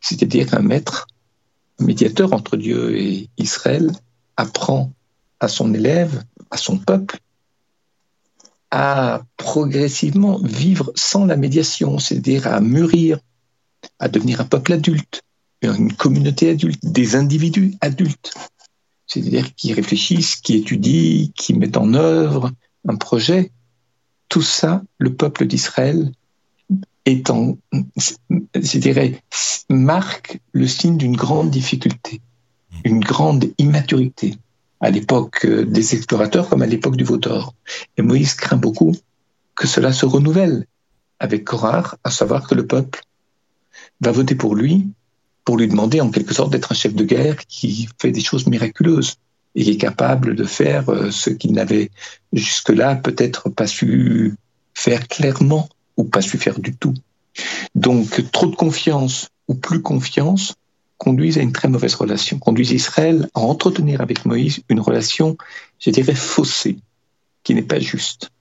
C'est-à-dire 0.02 0.50
qu'un 0.50 0.62
maître, 0.62 1.08
un 1.80 1.86
médiateur 1.86 2.34
entre 2.34 2.58
Dieu 2.58 2.98
et 2.98 3.30
Israël, 3.38 3.92
apprend 4.38 4.92
à 5.40 5.48
son 5.48 5.74
élève, 5.74 6.24
à 6.52 6.58
son 6.58 6.78
peuple, 6.78 7.20
à 8.72 9.24
progressivement 9.38 10.40
vivre 10.40 10.92
sans 10.96 11.26
la 11.26 11.38
médiation, 11.38 12.00
c'est-à-dire 12.00 12.48
à 12.48 12.60
mûrir, 12.60 13.20
à 14.00 14.08
devenir 14.08 14.42
un 14.42 14.46
peuple 14.46 14.74
adulte, 14.74 15.22
une 15.62 15.94
communauté 15.94 16.50
adulte, 16.50 16.80
des 16.84 17.16
individus 17.16 17.76
adultes, 17.82 18.34
c'est-à-dire 19.06 19.54
qui 19.56 19.74
réfléchissent, 19.74 20.38
qui 20.38 20.56
étudient, 20.56 21.30
qui 21.36 21.54
mettent 21.54 21.78
en 21.78 21.94
œuvre 21.94 22.52
un 22.88 22.96
projet 22.96 23.52
tout 24.34 24.42
ça, 24.42 24.82
le 24.98 25.14
peuple 25.14 25.46
d'Israël 25.46 26.12
est 27.06 27.30
en, 27.30 27.56
je 28.56 28.78
dirais, 28.80 29.22
marque 29.70 30.40
le 30.54 30.66
signe 30.66 30.98
d'une 30.98 31.16
grande 31.16 31.52
difficulté, 31.52 32.20
une 32.84 33.00
grande 33.00 33.46
immaturité 33.60 34.36
à 34.80 34.90
l'époque 34.90 35.46
des 35.46 35.94
explorateurs 35.94 36.50
comme 36.50 36.64
à 36.64 36.66
l'époque 36.66 36.96
du 36.96 37.04
Vaudor. 37.04 37.54
Et 37.96 38.02
Moïse 38.02 38.34
craint 38.34 38.58
beaucoup 38.58 38.96
que 39.54 39.68
cela 39.68 39.94
se 39.94 40.08
renouvelle 40.08 40.66
avec 41.20 41.44
Korah, 41.44 41.96
à 42.04 42.10
savoir 42.10 42.48
que 42.48 42.56
le 42.56 42.66
peuple 42.66 43.04
va 44.02 44.12
voter 44.12 44.34
pour 44.34 44.56
lui, 44.56 44.90
pour 45.46 45.58
lui 45.58 45.68
demander 45.68 46.02
en 46.02 46.10
quelque 46.10 46.34
sorte 46.34 46.52
d'être 46.52 46.72
un 46.72 46.76
chef 46.76 46.96
de 46.96 47.04
guerre 47.04 47.38
qui 47.46 47.88
fait 48.02 48.12
des 48.12 48.24
choses 48.24 48.48
miraculeuses 48.48 49.18
et 49.56 49.70
est 49.70 49.78
capable 49.78 50.36
de 50.36 50.44
faire 50.44 50.90
euh, 50.90 51.12
ce 51.12 51.30
qu'il 51.30 51.54
n'avait 51.54 51.92
jusque-là 52.32 52.96
peut-être 52.96 53.50
pas 53.50 53.68
su 53.68 54.36
faire 54.74 55.08
clairement 55.08 55.70
ou 55.98 56.04
pas 56.04 56.22
su 56.22 56.38
faire 56.38 56.60
du 56.60 56.76
tout. 56.76 56.94
Donc, 57.76 58.32
trop 58.32 58.48
de 58.48 58.56
confiance 58.56 59.30
ou 59.48 59.56
plus 59.56 59.82
confiance 59.82 60.56
conduisent 60.98 61.38
à 61.38 61.42
une 61.42 61.52
très 61.52 61.68
mauvaise 61.68 61.96
relation, 61.96 62.40
conduisent 62.40 62.72
Israël 62.72 63.30
à 63.34 63.42
entretenir 63.42 64.02
avec 64.02 64.26
Moïse 64.26 64.62
une 64.70 64.80
relation, 64.80 65.38
je 65.80 65.90
dirais, 65.90 66.16
faussée, 66.16 66.78
qui 67.44 67.54
n'est 67.54 67.62
pas 67.62 67.80
juste. 67.80 68.32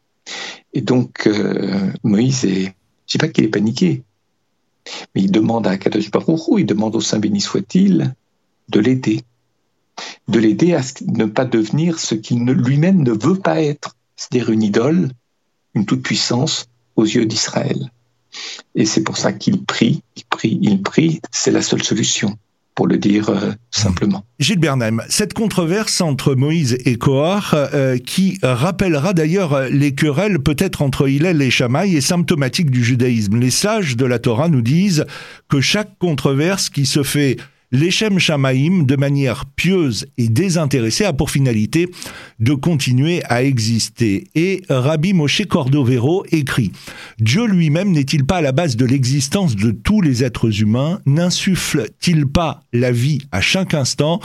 Et 0.73 0.81
donc, 0.81 1.27
euh, 1.27 1.93
Moïse 2.05 2.45
est, 2.45 2.67
je 3.07 3.13
sais 3.13 3.19
pas 3.19 3.29
qu'il 3.29 3.45
est 3.45 3.49
paniqué, 3.49 4.03
mais 5.15 5.23
il 5.23 5.33
demande 5.33 5.67
à 5.67 5.77
Kadosh 5.77 6.11
Baruch 6.11 6.41
il 6.59 6.67
demande 6.67 6.95
au 6.97 7.01
Saint 7.01 7.19
béni 7.19 7.41
soit-il 7.41 8.15
de 8.69 8.81
l'aider, 8.81 9.23
de 10.29 10.39
l'aider 10.39 10.75
à 10.75 10.81
ne 11.07 11.27
pas 11.27 11.45
devenir 11.45 11.99
ce 11.99 12.15
qu'il 12.15 12.45
lui-même 12.45 13.03
ne 13.03 13.13
veut 13.13 13.39
pas 13.39 13.61
être, 13.61 13.97
c'est-à-dire 14.17 14.51
une 14.51 14.63
idole, 14.63 15.11
une 15.75 15.87
toute-puissance 15.87 16.67
aux 16.97 17.05
yeux 17.05 17.27
d'Israël. 17.27 17.91
Et 18.75 18.87
c'est 18.87 19.03
pour 19.03 19.17
ça 19.17 19.33
qu'il 19.33 19.65
prie, 19.65 20.03
il 20.17 20.25
prie, 20.25 20.59
il 20.63 20.83
prie, 20.83 21.21
c'est 21.31 21.51
la 21.51 21.63
seule 21.63 21.83
solution 21.83 22.37
pour 22.75 22.87
le 22.87 22.97
dire 22.97 23.29
euh, 23.29 23.53
simplement. 23.71 24.25
Gilles 24.39 24.59
Bernheim, 24.59 25.03
cette 25.11 25.35
controverse 25.35 26.01
entre 26.01 26.35
Moïse 26.35 26.79
et 26.87 26.97
Kohar, 26.97 27.53
euh, 27.55 27.99
qui 27.99 28.39
rappellera 28.43 29.13
d'ailleurs 29.13 29.69
les 29.69 29.95
querelles 29.95 30.39
peut-être 30.39 30.81
entre 30.81 31.07
Hillel 31.07 31.43
et 31.43 31.51
Shammai, 31.51 31.95
est 31.95 32.01
symptomatique 32.01 32.71
du 32.71 32.83
judaïsme. 32.83 33.39
Les 33.39 33.51
sages 33.51 33.97
de 33.97 34.07
la 34.07 34.19
Torah 34.19 34.49
nous 34.49 34.63
disent 34.63 35.05
que 35.51 35.61
chaque 35.61 35.99
controverse 35.99 36.71
qui 36.71 36.87
se 36.87 37.03
fait 37.03 37.37
L'Echem 37.73 38.19
Shamaïm, 38.19 38.85
de 38.85 38.97
manière 38.97 39.47
pieuse 39.47 40.07
et 40.19 40.29
désintéressée, 40.29 41.05
a 41.05 41.15
pour 41.15 41.31
finalité 41.31 41.89
de 42.39 42.53
continuer 42.53 43.23
à 43.25 43.43
exister. 43.43 44.29
Et 44.35 44.63
Rabbi 44.69 45.15
Moshe 45.15 45.47
Cordovero 45.47 46.25
écrit 46.31 46.71
Dieu 47.19 47.47
lui-même 47.47 47.91
n'est-il 47.91 48.27
pas 48.27 48.37
à 48.37 48.43
la 48.43 48.53
base 48.53 48.77
de 48.77 48.85
l'existence 48.85 49.57
de 49.57 49.71
tous 49.71 50.03
les 50.03 50.23
êtres 50.23 50.61
humains? 50.61 51.01
N'insuffle-t-il 51.07 52.27
pas 52.27 52.61
la 52.75 52.93
vie 52.93 53.23
à 53.33 53.41
chaque 53.41 53.73
instant? 53.73 54.21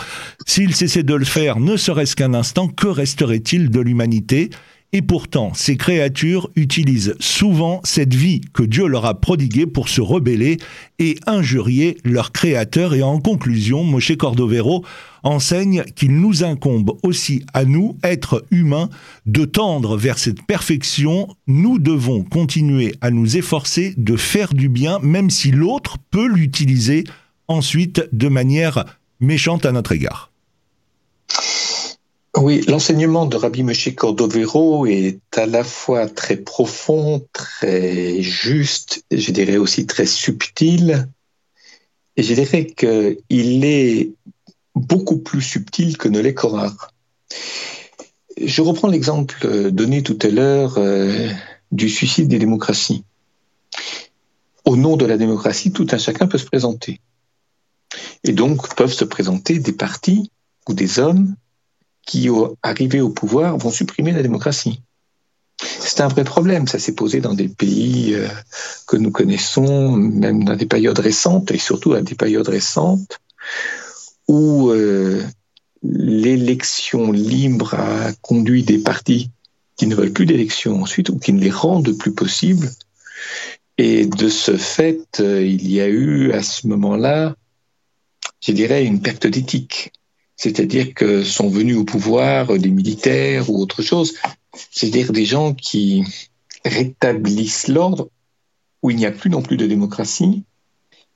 S'il 0.46 0.75
cessait 0.75 1.04
de 1.04 1.16
le 1.16 1.25
faire, 1.25 1.60
ne 1.60 1.77
serait-ce 1.77 2.18
qu'un 2.18 2.34
instant, 2.34 2.68
que 2.68 2.88
resterait-il 2.88 3.70
de 3.70 3.80
l'humanité? 3.80 4.50
Et 4.94 5.01
pourtant, 5.01 5.53
ces 5.53 5.75
créatures 5.75 6.50
utilisent 6.56 7.15
souvent 7.20 7.82
cette 7.84 8.13
vie 8.13 8.39
que 8.53 8.63
Dieu 8.63 8.88
leur 8.88 9.06
a 9.06 9.20
prodiguée 9.20 9.65
pour 9.65 9.89
se 9.89 10.00
rebeller 10.00 10.58
et 10.98 11.17
injurier 11.27 11.98
leur 12.06 12.32
créateur. 12.32 12.94
Et 12.94 13.03
en 13.03 13.20
conclusion, 13.20 13.84
Moshe 13.84 14.15
Cordovero 14.15 14.86
enseigne 15.24 15.84
qu'il 15.96 16.15
nous 16.15 16.46
incombe 16.46 16.98
aussi 17.03 17.44
à 17.53 17.65
nous, 17.65 17.98
êtres 18.01 18.46
humains, 18.50 18.89
de 19.25 19.44
tendre 19.44 19.98
vers 19.98 20.17
cette 20.17 20.44
perfection. 20.44 21.27
Nous 21.48 21.79
devons 21.79 22.24
continuer 22.24 22.96
à 23.01 23.12
nous 23.12 23.36
efforcer 23.36 23.94
de 23.98 24.15
faire 24.15 24.53
du 24.53 24.70
bien, 24.70 25.00
même 25.00 25.29
si 25.29 25.51
l'autre 25.51 25.98
peut 26.12 26.29
l'utiliser 26.29 27.03
ensuite 27.50 28.08
de 28.13 28.29
manière 28.29 28.86
méchante 29.20 29.65
à 29.65 29.74
notre 29.74 29.91
égard. 29.91 30.32
Oui, 32.39 32.62
l'enseignement 32.67 33.25
de 33.25 33.36
Rabbi 33.36 33.63
Moshe 33.63 33.96
Cordovero 33.96 34.86
est 34.86 35.20
à 35.36 35.48
la 35.48 35.63
fois 35.63 36.08
très 36.08 36.38
profond, 36.38 37.25
très 37.34 38.22
juste, 38.22 39.03
je 39.10 39.32
dirais 39.32 39.58
aussi 39.58 39.88
très 39.88 40.06
subtil. 40.06 41.08
Et 42.15 42.22
je 42.22 42.36
dirais 42.36 42.67
qu'il 42.67 43.65
est 43.65 44.12
beaucoup 44.75 45.17
plus 45.17 45.41
subtil 45.41 45.98
que 45.98 46.08
ne 46.08 46.20
l'est 46.20 46.36
Korah. 46.36 46.75
Je 48.39 48.62
reprends 48.62 48.88
l'exemple 48.88 49.72
donné 49.72 50.03
tout 50.03 50.20
à 50.22 50.27
l'heure 50.27 50.77
euh, 50.77 51.29
du 51.72 51.89
suicide 51.89 52.27
des 52.27 52.38
démocraties. 52.38 53.03
Au 54.63 54.77
nom 54.77 54.96
de 54.96 55.08
la 55.08 55.17
démocratie, 55.17 55.72
tout 55.72 55.88
un 55.89 55.98
chacun 55.98 56.27
peut 56.27 56.38
se 56.38 56.46
présenter. 56.46 57.01
Et 58.24 58.34
donc 58.34 58.75
peuvent 58.75 58.94
se 58.94 59.06
présenter 59.06 59.58
des 59.58 59.74
partis 59.74 60.32
ou 60.70 60.75
des 60.75 61.00
hommes 61.00 61.36
qui, 62.08 62.30
arrivés 62.64 63.02
au 63.02 63.10
pouvoir, 63.10 63.58
vont 63.58 63.70
supprimer 63.70 64.14
la 64.14 64.24
démocratie. 64.24 64.82
C'est 65.60 66.02
un 66.02 66.08
vrai 66.08 66.24
problème. 66.24 66.68
Ça 66.68 66.80
s'est 66.80 66.96
posé 66.96 67.20
dans 67.20 67.34
des 67.34 67.50
pays 67.50 68.16
euh, 68.16 68.28
que 68.88 68.98
nous 68.98 69.12
connaissons, 69.12 69.92
même 69.92 70.44
dans 70.44 70.56
des 70.56 70.66
périodes 70.66 71.00
récentes, 71.00 71.52
et 71.52 71.58
surtout 71.58 71.94
à 71.94 72.02
des 72.02 72.16
périodes 72.16 72.48
récentes, 72.48 73.20
où 74.28 74.70
euh, 74.70 75.24
l'élection 75.84 77.12
libre 77.12 77.74
a 77.74 78.14
conduit 78.22 78.64
des 78.64 78.80
partis 78.80 79.30
qui 79.76 79.86
ne 79.88 79.96
veulent 79.96 80.14
plus 80.14 80.26
d'élection 80.26 80.82
ensuite, 80.82 81.10
ou 81.10 81.20
qui 81.20 81.34
ne 81.34 81.42
les 81.42 81.52
rendent 81.52 81.96
plus 81.98 82.14
possibles. 82.14 82.70
Et 83.78 84.06
de 84.06 84.30
ce 84.30 84.56
fait, 84.56 85.20
euh, 85.20 85.46
il 85.46 85.70
y 85.70 85.82
a 85.82 85.88
eu 85.88 86.32
à 86.32 86.42
ce 86.42 86.68
moment-là, 86.68 87.36
je 88.42 88.54
dirais, 88.54 88.86
une 88.86 89.02
perte 89.02 89.28
d'éthique 89.28 89.92
c'est-à-dire 90.38 90.94
que 90.94 91.24
sont 91.24 91.50
venus 91.50 91.77
au 91.77 91.84
pouvoir 91.84 92.58
des 92.58 92.70
militaires 92.70 93.50
ou 93.50 93.60
autre 93.60 93.82
chose, 93.82 94.13
c'est-à-dire 94.72 95.12
des 95.12 95.25
gens 95.25 95.53
qui 95.53 96.03
rétablissent 96.63 97.67
l'ordre, 97.67 98.10
où 98.84 98.91
il 98.91 98.98
n'y 98.98 99.06
a 99.06 99.12
plus 99.12 99.29
non 99.29 99.41
plus 99.41 99.58
de 99.58 99.65
démocratie, 99.65 100.44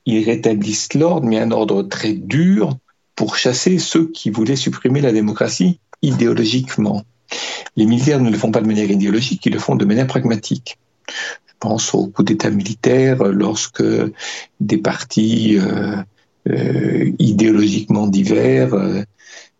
ils 0.05 0.23
rétablissent 0.23 0.93
l'ordre, 0.95 1.27
mais 1.27 1.39
un 1.39 1.51
ordre 1.51 1.83
très 1.83 2.13
dur 2.13 2.77
pour 3.15 3.35
chasser 3.35 3.77
ceux 3.77 4.07
qui 4.07 4.31
voulaient 4.31 4.55
supprimer 4.55 5.01
la 5.01 5.11
démocratie 5.11 5.79
idéologiquement. 6.01 7.03
Les 7.75 7.85
militaires 7.85 8.19
ne 8.19 8.29
le 8.29 8.37
font 8.37 8.51
pas 8.51 8.61
de 8.61 8.67
manière 8.67 8.89
idéologique, 8.89 9.45
ils 9.45 9.53
le 9.53 9.59
font 9.59 9.75
de 9.75 9.85
manière 9.85 10.07
pragmatique. 10.07 10.79
Je 11.07 11.53
pense 11.59 11.93
au 11.93 12.07
coup 12.07 12.23
d'État 12.23 12.49
militaire 12.49 13.23
lorsque 13.23 13.83
des 14.59 14.77
partis 14.77 15.57
euh, 15.59 15.97
euh, 15.97 16.03
idéologiquement 16.47 18.07
divers 18.07 18.73
euh, 18.73 19.03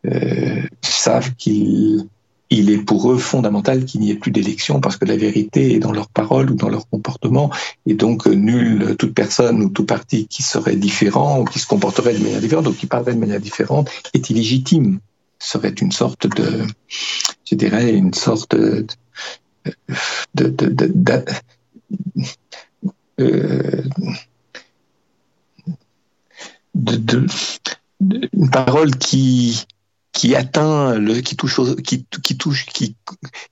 euh, 0.05 0.61
savent 0.81 1.35
qu'il 1.35 2.07
il 2.53 2.69
est 2.69 2.79
pour 2.79 3.09
eux 3.09 3.17
fondamental 3.17 3.85
qu'il 3.85 4.01
n'y 4.01 4.11
ait 4.11 4.15
plus 4.15 4.31
d'élection 4.31 4.81
parce 4.81 4.97
que 4.97 5.05
la 5.05 5.15
vérité 5.15 5.73
est 5.73 5.79
dans 5.79 5.93
leurs 5.93 6.09
paroles 6.09 6.51
ou 6.51 6.55
dans 6.55 6.67
leur 6.67 6.89
comportement 6.89 7.49
et 7.85 7.93
donc 7.93 8.25
nulle 8.27 8.97
toute 8.97 9.13
personne 9.13 9.61
ou 9.61 9.69
tout 9.69 9.85
parti 9.85 10.27
qui 10.27 10.43
serait 10.43 10.75
différent 10.75 11.39
ou 11.39 11.45
qui 11.45 11.59
se 11.59 11.67
comporterait 11.67 12.13
de 12.13 12.21
manière 12.21 12.41
différente 12.41 12.67
ou 12.67 12.73
qui 12.73 12.87
parlerait 12.87 13.13
de 13.13 13.19
manière 13.19 13.39
différente 13.39 13.89
est 14.13 14.29
illégitime. 14.29 14.99
Serait 15.39 15.69
une 15.69 15.93
sorte 15.93 16.27
de 16.27 16.65
je 17.45 17.55
dirais 17.55 17.93
une 17.93 18.13
sorte 18.13 18.53
de, 18.53 18.85
de, 20.35 20.47
de, 20.49 21.25
euh, 23.19 23.83
une 27.99 28.49
parole 28.51 28.95
qui 28.95 29.65
atteint 30.35 30.97
le 30.97 31.21
qui 31.21 31.35
touche 31.35 31.59
qui, 31.83 32.37
touche 32.37 32.65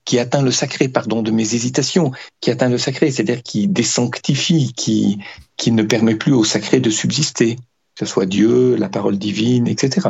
qui 0.05 0.19
atteint 0.19 0.41
le 0.41 0.51
sacré 0.51 0.87
pardon 0.87 1.21
de 1.21 1.31
mes 1.31 1.53
hésitations 1.55 2.11
qui 2.41 2.51
atteint 2.51 2.69
le 2.69 2.77
sacré 2.77 3.11
c'est-à-dire 3.11 3.43
qui 3.43 3.67
désanctifie 3.67 4.73
qui 4.73 5.19
qui 5.57 5.71
ne 5.71 5.83
permet 5.83 6.15
plus 6.15 6.33
au 6.33 6.43
sacré 6.43 6.79
de 6.79 6.89
subsister 6.89 7.55
que 7.55 8.05
ce 8.05 8.11
soit 8.11 8.25
Dieu 8.25 8.75
la 8.75 8.89
parole 8.89 9.17
divine 9.17 9.67
etc 9.67 10.09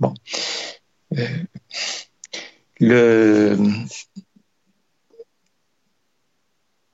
bon 0.00 0.14
euh, 1.16 1.26
le 2.80 3.56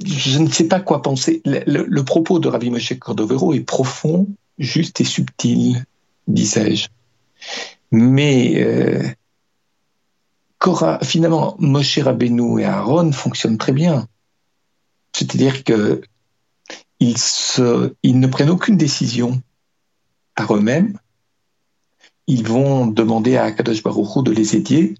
je 0.04 0.38
ne 0.38 0.48
sais 0.48 0.68
pas 0.68 0.78
quoi 0.78 1.02
penser. 1.02 1.42
Le, 1.44 1.84
le 1.84 2.04
propos 2.04 2.38
de 2.38 2.48
Rabbi 2.48 2.70
Moshe 2.70 2.96
Cordovero 2.98 3.52
est 3.52 3.60
profond 3.60 4.28
juste 4.58 5.00
et 5.00 5.04
subtil, 5.04 5.84
disais-je. 6.26 6.88
Mais 7.90 8.62
euh, 8.62 9.08
finalement, 11.02 11.56
Moshe 11.58 11.98
Rabbeinu 11.98 12.60
et 12.60 12.64
Aaron 12.64 13.12
fonctionnent 13.12 13.58
très 13.58 13.72
bien. 13.72 14.08
C'est-à-dire 15.12 15.64
que 15.64 16.02
ils, 17.00 17.16
ils 18.02 18.20
ne 18.20 18.26
prennent 18.26 18.50
aucune 18.50 18.76
décision 18.76 19.40
par 20.34 20.54
eux-mêmes. 20.54 20.98
Ils 22.26 22.46
vont 22.46 22.86
demander 22.86 23.36
à 23.36 23.44
Akadosh 23.44 23.82
Baruch 23.82 24.22
de 24.24 24.32
les 24.32 24.56
aider. 24.56 24.94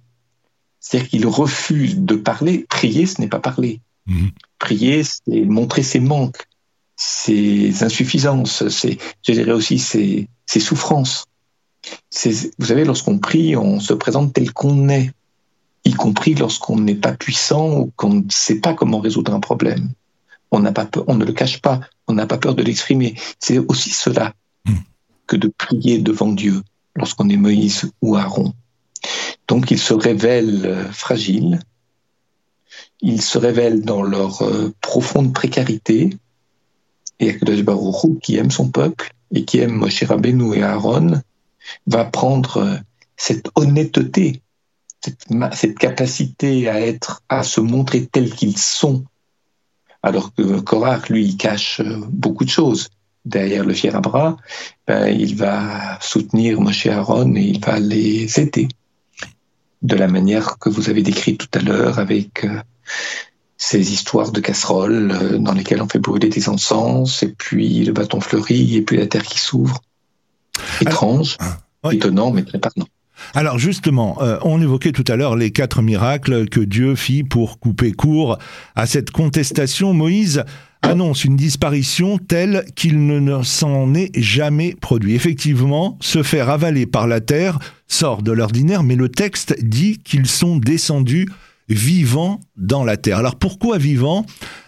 C'est-à-dire 0.81 1.11
qu'ils 1.11 1.27
refusent 1.27 1.99
de 1.99 2.15
parler. 2.15 2.67
Prier, 2.69 3.07
ce 3.07 3.21
n'est 3.21 3.29
pas 3.29 3.41
parler. 3.41 3.81
Mhm. 4.07 4.31
Prier, 4.59 5.03
c'est 5.05 5.45
montrer 5.45 5.83
ses 5.83 6.01
manques 6.01 6.48
ses 6.99 7.85
insuffisances, 7.85 8.69
ses, 8.69 8.99
je 9.27 9.33
dirais 9.33 9.53
aussi 9.53 9.79
ses, 9.79 10.29
ses 10.47 10.61
souffrances. 10.61 11.25
Vous 12.59 12.67
savez, 12.67 12.85
lorsqu'on 12.85 13.19
prie, 13.19 13.57
on 13.57 13.79
se 13.79 13.95
présente 13.95 14.35
tel 14.35 14.53
qu'on 14.53 14.89
est, 14.89 15.13
y 15.85 15.93
compris 15.93 16.35
lorsqu'on 16.35 16.81
n'est 16.81 16.97
pas 16.97 17.13
puissant 17.13 17.79
ou 17.79 17.93
qu'on 17.95 18.15
ne 18.15 18.23
sait 18.31 18.61
pas 18.61 18.75
comment 18.75 18.99
résoudre 18.99 19.33
un 19.33 19.39
problème. 19.41 19.91
On, 20.51 20.59
n'a 20.59 20.73
pas 20.73 20.87
peur, 20.87 21.05
on 21.07 21.15
ne 21.15 21.25
le 21.25 21.33
cache 21.33 21.61
pas, 21.61 21.81
on 22.09 22.15
n'a 22.15 22.27
pas 22.27 22.39
peur 22.39 22.57
de 22.57 22.65
l'exprimer. 22.65 23.15
C'est 23.39 23.59
aussi 23.59 23.91
cela 23.91 24.35
hmm. 24.67 24.75
que 25.29 25.37
de 25.37 25.53
prier 25.57 25.99
devant 25.99 26.33
Dieu 26.33 26.63
lorsqu'on 26.97 27.29
est 27.29 27.37
Moïse 27.37 27.91
ou 28.03 28.17
Aaron. 28.17 28.53
Donc 29.47 29.71
il 29.71 29.79
se 29.79 29.95
révèle 29.95 30.67
euh, 30.67 30.91
fragile, 30.91 31.61
ils 33.01 33.23
se 33.23 33.39
révèlent 33.39 33.83
dans 33.83 34.03
leur 34.03 34.43
euh, 34.43 34.75
profonde 34.81 35.33
précarité. 35.33 36.11
Et 37.21 37.31
Akadosh 37.31 37.65
qui 38.23 38.37
aime 38.37 38.51
son 38.51 38.71
peuple 38.71 39.13
et 39.33 39.45
qui 39.45 39.59
aime 39.59 39.73
Moshe 39.73 40.03
Rabbeinu 40.05 40.57
et 40.57 40.63
Aaron, 40.63 41.21
va 41.87 42.05
prendre 42.05 42.59
euh, 42.59 42.77
cette 43.17 43.51
honnêteté, 43.57 44.41
cette, 45.53 45.79
capacité 45.79 46.69
à 46.69 46.81
être, 46.81 47.23
à 47.29 47.43
se 47.43 47.61
montrer 47.61 48.07
tels 48.07 48.31
qu'ils 48.31 48.59
sont, 48.59 49.05
alors 50.03 50.33
que 50.35 50.61
Korach, 50.61 51.09
lui, 51.09 51.25
il 51.25 51.37
cache 51.37 51.81
euh, 51.81 52.01
beaucoup 52.09 52.45
de 52.45 52.51
choses. 52.51 52.89
Derrière 53.25 53.65
le 53.65 53.75
fier 53.75 53.95
à 53.95 54.01
bras, 54.01 54.39
ben, 54.87 55.09
il 55.09 55.37
va 55.37 55.99
soutenir 56.01 56.61
Moshe 56.61 56.87
Aaron 56.87 57.35
et 57.35 57.43
il 57.43 57.61
va 57.61 57.79
les 57.79 58.41
aider 58.41 58.69
de 59.83 59.97
la 59.97 60.09
manière 60.09 60.59
que 60.59 60.71
vous 60.71 60.89
avez 60.89 61.03
décrite 61.03 61.39
tout 61.39 61.59
à 61.59 61.61
l'heure 61.61 61.99
avec 61.99 62.47
ces 63.59 63.93
histoires 63.93 64.31
de 64.31 64.41
casseroles 64.41 65.11
euh, 65.11 65.39
dans 65.39 65.53
lesquelles 65.53 65.83
on 65.83 65.89
fait 65.89 65.99
brûler 65.99 66.29
des 66.29 66.49
encens, 66.49 67.23
et 67.25 67.35
puis 67.37 67.85
le 67.85 67.93
bâton 67.93 68.21
fleuri, 68.21 68.77
et 68.77 68.83
puis 68.83 68.97
la 68.97 69.07
terre 69.07 69.25
qui 69.25 69.39
s'ouvre. 69.39 69.83
Étrange, 70.81 71.37
ah, 71.41 71.93
étonnant, 71.93 72.31
mais 72.31 72.45
très 72.45 72.59
parlant. 72.59 72.87
Alors 73.35 73.59
justement, 73.59 74.23
euh, 74.23 74.39
on 74.43 74.63
évoquait 74.63 74.93
tout 74.93 75.05
à 75.09 75.17
l'heure 75.17 75.37
les 75.37 75.51
quatre 75.51 75.83
miracles 75.83 76.49
que 76.49 76.61
Dieu 76.61 76.95
fit 76.95 77.25
pour 77.25 77.59
couper 77.59 77.93
court 77.93 78.39
à 78.77 78.87
cette 78.87 79.11
contestation. 79.11 79.93
Moïse 79.93 80.45
annonce 80.83 81.25
une 81.25 81.35
disparition 81.35 82.19
telle 82.19 82.65
qu'il 82.77 83.07
ne 83.07 83.43
s'en 83.43 83.93
est 83.95 84.17
jamais 84.21 84.77
produit. 84.81 85.15
Effectivement, 85.15 85.99
se 86.01 86.23
faire 86.23 86.49
avaler 86.49 86.87
par 86.87 87.09
la 87.09 87.21
terre 87.21 87.59
sort 87.89 88.23
de 88.23 88.31
l'ordinaire, 88.31 88.85
mais 88.85 88.95
le 88.95 89.09
texte 89.09 89.57
dit 89.61 89.99
qu'ils 89.99 90.29
sont 90.29 90.57
descendus 90.57 91.29
vivant 91.69 92.41
dans 92.57 92.85
la 92.85 92.97
terre. 92.97 93.19
Alors 93.19 93.37
pourquoi 93.37 93.79
vivant? 93.79 94.25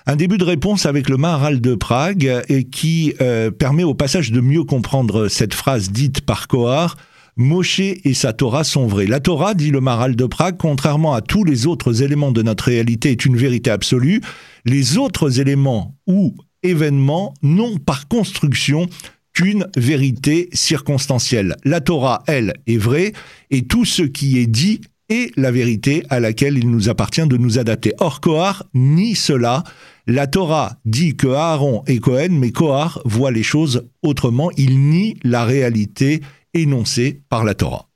Un 0.07 0.17
début 0.17 0.39
de 0.39 0.45
réponse 0.45 0.87
avec 0.87 1.09
le 1.09 1.17
Maharal 1.17 1.61
de 1.61 1.75
Prague 1.75 2.43
et 2.49 2.65
qui 2.65 3.15
euh, 3.21 3.51
permet 3.51 3.85
au 3.85 3.95
passage 3.95 4.33
de 4.33 4.41
mieux 4.41 4.65
comprendre 4.65 5.29
cette 5.29 5.55
phrase 5.55 5.91
dite 5.91 6.23
par 6.23 6.49
Kohar. 6.49 6.97
Moshe 7.37 7.81
et 7.81 8.13
sa 8.13 8.33
Torah 8.33 8.65
sont 8.65 8.87
vrais. 8.87 9.07
La 9.07 9.21
Torah, 9.21 9.55
dit 9.55 9.71
le 9.71 9.81
Maharal 9.81 10.15
de 10.15 10.27
Prague, 10.27 10.57
contrairement 10.59 11.15
à 11.15 11.23
tous 11.23 11.45
les 11.45 11.67
autres 11.67 12.03
éléments 12.03 12.33
de 12.33 12.43
notre 12.43 12.65
réalité, 12.65 13.13
est 13.13 13.25
une 13.25 13.37
vérité 13.37 13.71
absolue. 13.71 14.21
Les 14.67 14.99
autres 14.99 15.41
éléments 15.41 15.97
ou 16.07 16.35
événements 16.63 17.33
n'ont 17.43 17.79
par 17.79 18.09
construction 18.09 18.89
qu'une 19.33 19.67
vérité 19.77 20.49
circonstancielle. 20.53 21.57
La 21.65 21.81
Torah, 21.81 22.23
elle, 22.27 22.53
est 22.67 22.77
vraie, 22.77 23.13
et 23.51 23.63
tout 23.63 23.85
ce 23.85 24.03
qui 24.03 24.39
est 24.39 24.47
dit 24.47 24.81
et 25.11 25.33
la 25.37 25.51
vérité 25.51 26.05
à 26.09 26.21
laquelle 26.21 26.57
il 26.57 26.71
nous 26.71 26.89
appartient 26.89 27.27
de 27.27 27.37
nous 27.37 27.59
adapter. 27.59 27.93
Or, 27.99 28.21
Kohar 28.21 28.65
nie 28.73 29.15
cela. 29.15 29.65
La 30.07 30.27
Torah 30.27 30.79
dit 30.85 31.17
que 31.17 31.27
Aaron 31.27 31.83
est 31.87 31.99
Cohen, 31.99 32.31
mais 32.31 32.53
Kohar 32.53 33.03
voit 33.05 33.31
les 33.31 33.43
choses 33.43 33.87
autrement. 34.03 34.51
Il 34.57 34.89
nie 34.89 35.19
la 35.23 35.45
réalité 35.45 36.23
énoncée 36.55 37.21
par 37.29 37.45
la 37.45 37.55
Torah. 37.55 37.89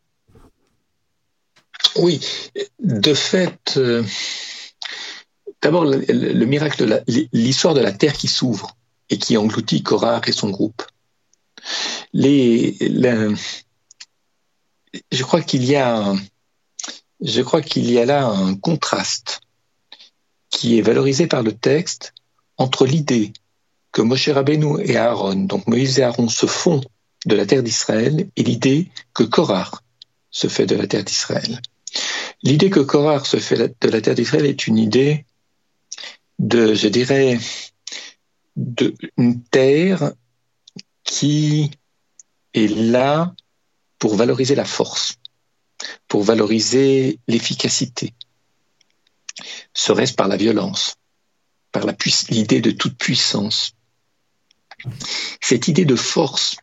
Oui, 1.96 2.20
de 2.80 3.14
fait, 3.14 3.74
euh, 3.76 4.02
d'abord 5.62 5.84
le, 5.84 6.44
miracle 6.44 7.02
l'histoire 7.32 7.74
de 7.74 7.80
la 7.80 7.92
terre 7.92 8.14
qui 8.14 8.26
s'ouvre 8.26 8.76
et 9.10 9.18
qui 9.18 9.36
engloutit 9.36 9.82
Korah 9.82 10.20
et 10.26 10.32
son 10.32 10.50
groupe. 10.50 10.82
Je 12.12 12.72
crois 15.22 15.42
qu'il 15.42 15.64
y 15.64 15.76
a 15.76 16.14
je 17.20 17.42
crois 17.42 17.62
qu'il 17.62 17.90
y 17.90 17.98
a 17.98 18.04
là 18.04 18.26
un 18.26 18.54
contraste 18.54 19.40
qui 20.50 20.78
est 20.78 20.82
valorisé 20.82 21.26
par 21.26 21.42
le 21.42 21.52
texte 21.52 22.14
entre 22.56 22.86
l'idée 22.86 23.32
que 23.92 24.02
Moshe 24.02 24.28
Rabbeinu 24.28 24.80
et 24.82 24.96
Aaron, 24.96 25.34
donc 25.34 25.66
Moïse 25.66 25.98
et 25.98 26.02
Aaron, 26.02 26.28
se 26.28 26.46
font 26.46 26.80
de 27.26 27.34
la 27.34 27.46
terre 27.46 27.62
d'Israël 27.62 28.28
et 28.36 28.42
l'idée 28.42 28.90
que 29.14 29.22
Korah 29.22 29.70
se 30.30 30.48
fait 30.48 30.66
de 30.66 30.74
la 30.74 30.86
terre 30.86 31.04
d'Israël. 31.04 31.60
L'idée 32.42 32.70
que 32.70 32.80
Korah 32.80 33.24
se 33.24 33.38
fait 33.38 33.74
de 33.80 33.88
la 33.88 34.00
terre 34.00 34.14
d'Israël 34.14 34.46
est 34.46 34.66
une 34.66 34.78
idée 34.78 35.24
de, 36.38 36.74
je 36.74 36.88
dirais, 36.88 37.38
d'une 38.56 39.42
terre 39.50 40.12
qui 41.04 41.70
est 42.52 42.68
là 42.68 43.34
pour 43.98 44.16
valoriser 44.16 44.54
la 44.54 44.64
force 44.64 45.16
pour 46.08 46.22
valoriser 46.22 47.18
l'efficacité 47.28 48.14
Serait-ce 49.72 50.14
par 50.14 50.28
la 50.28 50.36
violence, 50.36 50.96
par 51.72 51.84
l'idée 52.30 52.60
de 52.60 52.70
toute 52.70 52.96
puissance. 52.96 53.74
Cette 55.40 55.68
idée 55.68 55.84
de 55.84 55.96
force, 55.96 56.56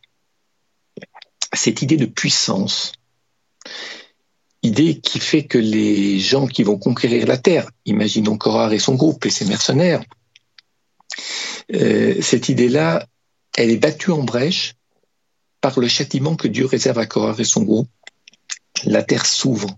cette 1.52 1.82
idée 1.82 1.96
de 1.96 2.06
puissance, 2.06 2.92
idée 4.62 5.00
qui 5.00 5.18
fait 5.18 5.44
que 5.44 5.58
les 5.58 6.18
gens 6.18 6.46
qui 6.46 6.62
vont 6.62 6.78
conquérir 6.78 7.26
la 7.26 7.36
terre, 7.36 7.68
imaginons 7.84 8.38
Korah 8.38 8.72
et 8.72 8.78
son 8.78 8.94
groupe 8.94 9.26
et 9.26 9.30
ses 9.30 9.44
mercenaires, 9.44 10.02
euh, 11.74 12.20
cette 12.22 12.48
idée-là, 12.48 13.06
elle 13.56 13.70
est 13.70 13.76
battue 13.76 14.12
en 14.12 14.22
brèche 14.22 14.74
par 15.60 15.78
le 15.78 15.88
châtiment 15.88 16.36
que 16.36 16.48
Dieu 16.48 16.66
réserve 16.66 16.98
à 16.98 17.06
Korah 17.06 17.34
et 17.38 17.44
son 17.44 17.62
groupe 17.62 17.88
la 18.84 19.02
terre 19.02 19.26
s'ouvre. 19.26 19.76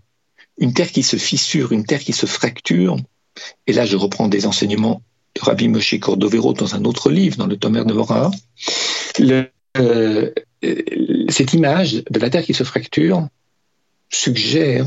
Une 0.57 0.73
terre 0.73 0.91
qui 0.91 1.03
se 1.03 1.17
fissure, 1.17 1.71
une 1.71 1.85
terre 1.85 1.99
qui 1.99 2.13
se 2.13 2.25
fracture. 2.25 2.97
Et 3.67 3.73
là, 3.73 3.85
je 3.85 3.97
reprends 3.97 4.27
des 4.27 4.45
enseignements 4.45 5.01
de 5.35 5.41
Rabbi 5.41 5.67
Moshe 5.67 5.99
Cordovero 5.99 6.53
dans 6.53 6.75
un 6.75 6.85
autre 6.85 7.11
livre, 7.11 7.37
dans 7.37 7.47
le 7.47 7.57
Tomer 7.57 7.83
de 7.85 7.93
Mora. 7.93 8.31
Euh, 9.77 10.31
cette 11.29 11.53
image 11.53 12.03
de 12.09 12.19
la 12.19 12.29
terre 12.29 12.43
qui 12.43 12.53
se 12.53 12.63
fracture 12.63 13.27
suggère 14.09 14.85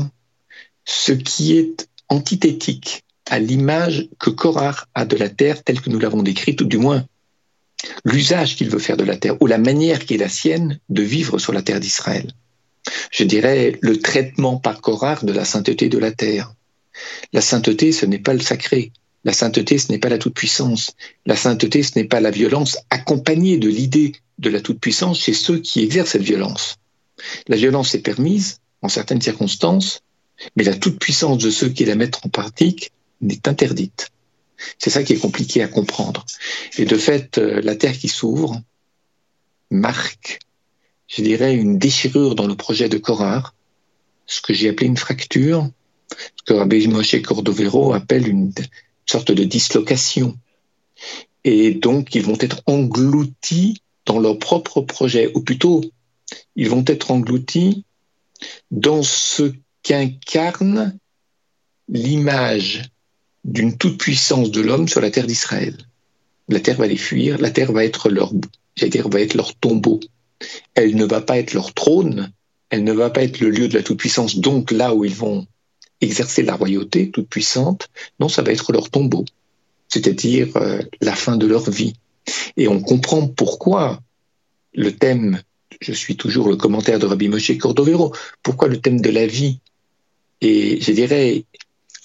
ce 0.85 1.11
qui 1.11 1.57
est 1.57 1.87
antithétique 2.09 3.03
à 3.29 3.37
l'image 3.37 4.09
que 4.17 4.31
Korah 4.31 4.75
a 4.95 5.05
de 5.05 5.15
la 5.15 5.29
terre 5.29 5.63
telle 5.63 5.81
que 5.81 5.91
nous 5.91 5.99
l'avons 5.99 6.23
décrite, 6.23 6.61
ou 6.61 6.65
du 6.65 6.79
moins 6.79 7.05
l'usage 8.03 8.55
qu'il 8.55 8.69
veut 8.69 8.79
faire 8.79 8.97
de 8.97 9.03
la 9.03 9.15
terre, 9.15 9.39
ou 9.41 9.45
la 9.45 9.59
manière 9.59 10.03
qui 10.03 10.15
est 10.15 10.17
la 10.17 10.29
sienne 10.29 10.79
de 10.89 11.03
vivre 11.03 11.37
sur 11.37 11.53
la 11.53 11.61
terre 11.61 11.79
d'Israël 11.79 12.31
je 13.11 13.23
dirais, 13.23 13.77
le 13.81 13.99
traitement 13.99 14.57
par 14.57 14.81
Korach 14.81 15.23
de 15.23 15.33
la 15.33 15.45
sainteté 15.45 15.89
de 15.89 15.97
la 15.97 16.11
terre. 16.11 16.53
La 17.33 17.41
sainteté, 17.41 17.91
ce 17.91 18.05
n'est 18.05 18.19
pas 18.19 18.33
le 18.33 18.39
sacré. 18.39 18.91
La 19.23 19.33
sainteté, 19.33 19.77
ce 19.77 19.91
n'est 19.91 19.99
pas 19.99 20.09
la 20.09 20.17
toute-puissance. 20.17 20.91
La 21.25 21.35
sainteté, 21.35 21.83
ce 21.83 21.97
n'est 21.97 22.05
pas 22.05 22.21
la 22.21 22.31
violence 22.31 22.77
accompagnée 22.89 23.57
de 23.57 23.69
l'idée 23.69 24.13
de 24.37 24.49
la 24.49 24.61
toute-puissance 24.61 25.19
chez 25.19 25.33
ceux 25.33 25.59
qui 25.59 25.81
exercent 25.81 26.11
cette 26.11 26.21
violence. 26.21 26.77
La 27.47 27.57
violence 27.57 27.93
est 27.95 28.01
permise 28.01 28.59
en 28.81 28.87
certaines 28.87 29.21
circonstances, 29.21 30.01
mais 30.55 30.63
la 30.63 30.75
toute-puissance 30.75 31.37
de 31.37 31.49
ceux 31.49 31.69
qui 31.69 31.83
la 31.85 31.95
mettent 31.95 32.19
en 32.23 32.29
pratique 32.29 32.91
n'est 33.21 33.47
interdite. 33.47 34.09
C'est 34.77 34.89
ça 34.89 35.03
qui 35.03 35.13
est 35.13 35.19
compliqué 35.19 35.61
à 35.61 35.67
comprendre. 35.67 36.25
Et 36.77 36.85
de 36.85 36.97
fait, 36.97 37.37
euh, 37.37 37.61
la 37.61 37.75
terre 37.75 37.97
qui 37.97 38.07
s'ouvre 38.07 38.61
marque 39.69 40.39
je 41.09 41.23
dirais, 41.23 41.55
une 41.55 41.77
déchirure 41.77 42.35
dans 42.35 42.47
le 42.47 42.55
projet 42.55 42.87
de 42.87 42.97
Korah, 42.97 43.51
ce 44.27 44.41
que 44.41 44.53
j'ai 44.53 44.69
appelé 44.69 44.87
une 44.87 44.97
fracture, 44.97 45.67
ce 46.11 46.43
que 46.45 46.53
Rabbi 46.53 46.87
Moshe 46.87 47.21
Cordovero 47.21 47.93
appelle 47.93 48.27
une 48.27 48.53
sorte 49.07 49.31
de 49.31 49.43
dislocation. 49.43 50.37
Et 51.43 51.73
donc, 51.73 52.13
ils 52.13 52.21
vont 52.21 52.37
être 52.39 52.61
engloutis 52.67 53.81
dans 54.05 54.19
leur 54.19 54.37
propre 54.37 54.81
projet, 54.81 55.31
ou 55.33 55.41
plutôt, 55.41 55.81
ils 56.55 56.69
vont 56.69 56.83
être 56.85 57.09
engloutis 57.09 57.85
dans 58.69 59.01
ce 59.01 59.51
qu'incarne 59.81 60.97
l'image 61.87 62.83
d'une 63.45 63.77
toute-puissance 63.77 64.51
de 64.51 64.61
l'homme 64.61 64.87
sur 64.87 65.01
la 65.01 65.09
terre 65.09 65.25
d'Israël. 65.25 65.75
La 66.49 66.59
terre 66.59 66.77
va 66.77 66.85
les 66.85 66.97
fuir, 66.97 67.39
la 67.39 67.49
terre 67.49 67.71
va 67.71 67.83
être 67.83 68.09
leur, 68.09 68.31
dire, 68.77 69.09
va 69.09 69.21
être 69.21 69.33
leur 69.33 69.55
tombeau 69.55 69.99
elle 70.75 70.95
ne 70.95 71.05
va 71.05 71.21
pas 71.21 71.37
être 71.37 71.53
leur 71.53 71.73
trône, 71.73 72.31
elle 72.69 72.83
ne 72.83 72.93
va 72.93 73.09
pas 73.09 73.23
être 73.23 73.39
le 73.39 73.49
lieu 73.49 73.67
de 73.67 73.75
la 73.75 73.83
toute-puissance, 73.83 74.37
donc 74.37 74.71
là 74.71 74.93
où 74.93 75.03
ils 75.05 75.15
vont 75.15 75.47
exercer 76.01 76.43
la 76.43 76.55
royauté 76.55 77.11
toute 77.11 77.27
puissante, 77.27 77.89
non, 78.19 78.29
ça 78.29 78.41
va 78.41 78.51
être 78.51 78.71
leur 78.71 78.89
tombeau, 78.89 79.25
c'est-à-dire 79.87 80.55
euh, 80.57 80.81
la 81.01 81.15
fin 81.15 81.35
de 81.35 81.45
leur 81.45 81.69
vie. 81.69 81.93
Et 82.57 82.67
on 82.67 82.79
comprend 82.79 83.27
pourquoi 83.27 84.01
le 84.73 84.95
thème, 84.95 85.41
je 85.81 85.93
suis 85.93 86.15
toujours 86.15 86.47
le 86.47 86.55
commentaire 86.55 86.99
de 86.99 87.05
Rabbi 87.05 87.27
Moshe 87.27 87.57
Cordovero, 87.57 88.13
pourquoi 88.43 88.67
le 88.67 88.79
thème 88.79 89.01
de 89.01 89.09
la 89.09 89.27
vie, 89.27 89.59
et 90.41 90.79
je 90.79 90.91
dirais, 90.91 91.43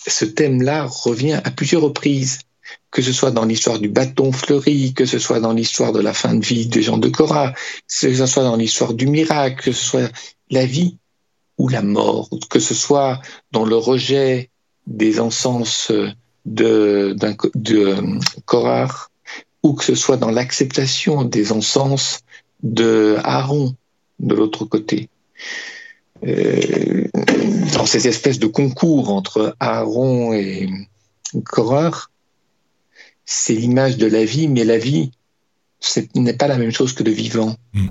ce 0.06 0.24
thème-là 0.24 0.86
revient 0.86 1.40
à 1.44 1.50
plusieurs 1.50 1.82
reprises 1.82 2.40
que 2.90 3.02
ce 3.02 3.12
soit 3.12 3.30
dans 3.30 3.44
l'histoire 3.44 3.78
du 3.78 3.88
bâton 3.88 4.32
fleuri, 4.32 4.94
que 4.94 5.04
ce 5.04 5.18
soit 5.18 5.40
dans 5.40 5.52
l'histoire 5.52 5.92
de 5.92 6.00
la 6.00 6.14
fin 6.14 6.34
de 6.34 6.44
vie 6.44 6.66
des 6.66 6.82
gens 6.82 6.98
de 6.98 7.08
Cora, 7.08 7.52
que 7.52 7.58
ce 7.88 8.26
soit 8.26 8.44
dans 8.44 8.56
l'histoire 8.56 8.94
du 8.94 9.06
miracle, 9.06 9.62
que 9.64 9.72
ce 9.72 9.84
soit 9.84 10.12
la 10.50 10.64
vie 10.64 10.96
ou 11.58 11.68
la 11.68 11.82
mort, 11.82 12.28
que 12.50 12.60
ce 12.60 12.74
soit 12.74 13.20
dans 13.52 13.64
le 13.64 13.76
rejet 13.76 14.50
des 14.86 15.20
encens 15.20 15.90
de, 16.44 17.16
de 17.54 17.96
Korar 18.44 19.10
ou 19.62 19.72
que 19.72 19.84
ce 19.84 19.94
soit 19.94 20.18
dans 20.18 20.30
l'acceptation 20.30 21.24
des 21.24 21.52
encens 21.52 22.20
de 22.62 23.16
Aaron 23.24 23.74
de 24.20 24.34
l'autre 24.34 24.64
côté. 24.66 25.08
Euh, 26.26 27.04
dans 27.74 27.86
ces 27.86 28.06
espèces 28.08 28.38
de 28.38 28.46
concours 28.46 29.10
entre 29.10 29.56
Aaron 29.60 30.32
et 30.32 30.68
Korah, 31.44 32.08
c'est 33.24 33.54
l'image 33.54 33.96
de 33.96 34.06
la 34.06 34.24
vie, 34.24 34.48
mais 34.48 34.64
la 34.64 34.78
vie, 34.78 35.10
ce 35.80 36.00
n'est 36.14 36.34
pas 36.34 36.48
la 36.48 36.58
même 36.58 36.72
chose 36.72 36.92
que 36.92 37.02
de 37.02 37.10
vivant. 37.10 37.56
Mm. 37.72 37.88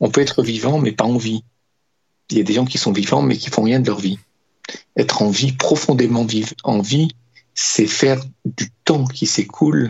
On 0.00 0.10
peut 0.10 0.20
être 0.20 0.42
vivant, 0.42 0.78
mais 0.78 0.92
pas 0.92 1.04
en 1.04 1.16
vie. 1.16 1.44
Il 2.30 2.38
y 2.38 2.40
a 2.40 2.44
des 2.44 2.54
gens 2.54 2.64
qui 2.64 2.78
sont 2.78 2.92
vivants, 2.92 3.22
mais 3.22 3.36
qui 3.36 3.50
font 3.50 3.62
rien 3.62 3.80
de 3.80 3.86
leur 3.86 4.00
vie. 4.00 4.18
Être 4.96 5.22
en 5.22 5.30
vie, 5.30 5.52
profondément 5.52 6.26
en 6.64 6.80
vie, 6.80 7.08
c'est 7.54 7.86
faire 7.86 8.22
du 8.44 8.70
temps 8.84 9.04
qui 9.04 9.26
s'écoule 9.26 9.88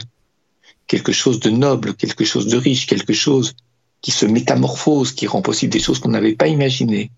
quelque 0.87 1.13
chose 1.13 1.41
de 1.41 1.51
noble, 1.51 1.95
quelque 1.95 2.25
chose 2.25 2.47
de 2.47 2.57
riche, 2.57 2.87
quelque 2.87 3.13
chose 3.13 3.55
qui 4.01 4.11
se 4.11 4.27
métamorphose, 4.27 5.13
qui 5.13 5.27
rend 5.27 5.41
possible 5.41 5.73
des 5.73 5.81
choses 5.81 5.99
qu'on 5.99 6.11
n'avait 6.11 6.35
pas 6.35 6.49
imaginées. 6.49 7.11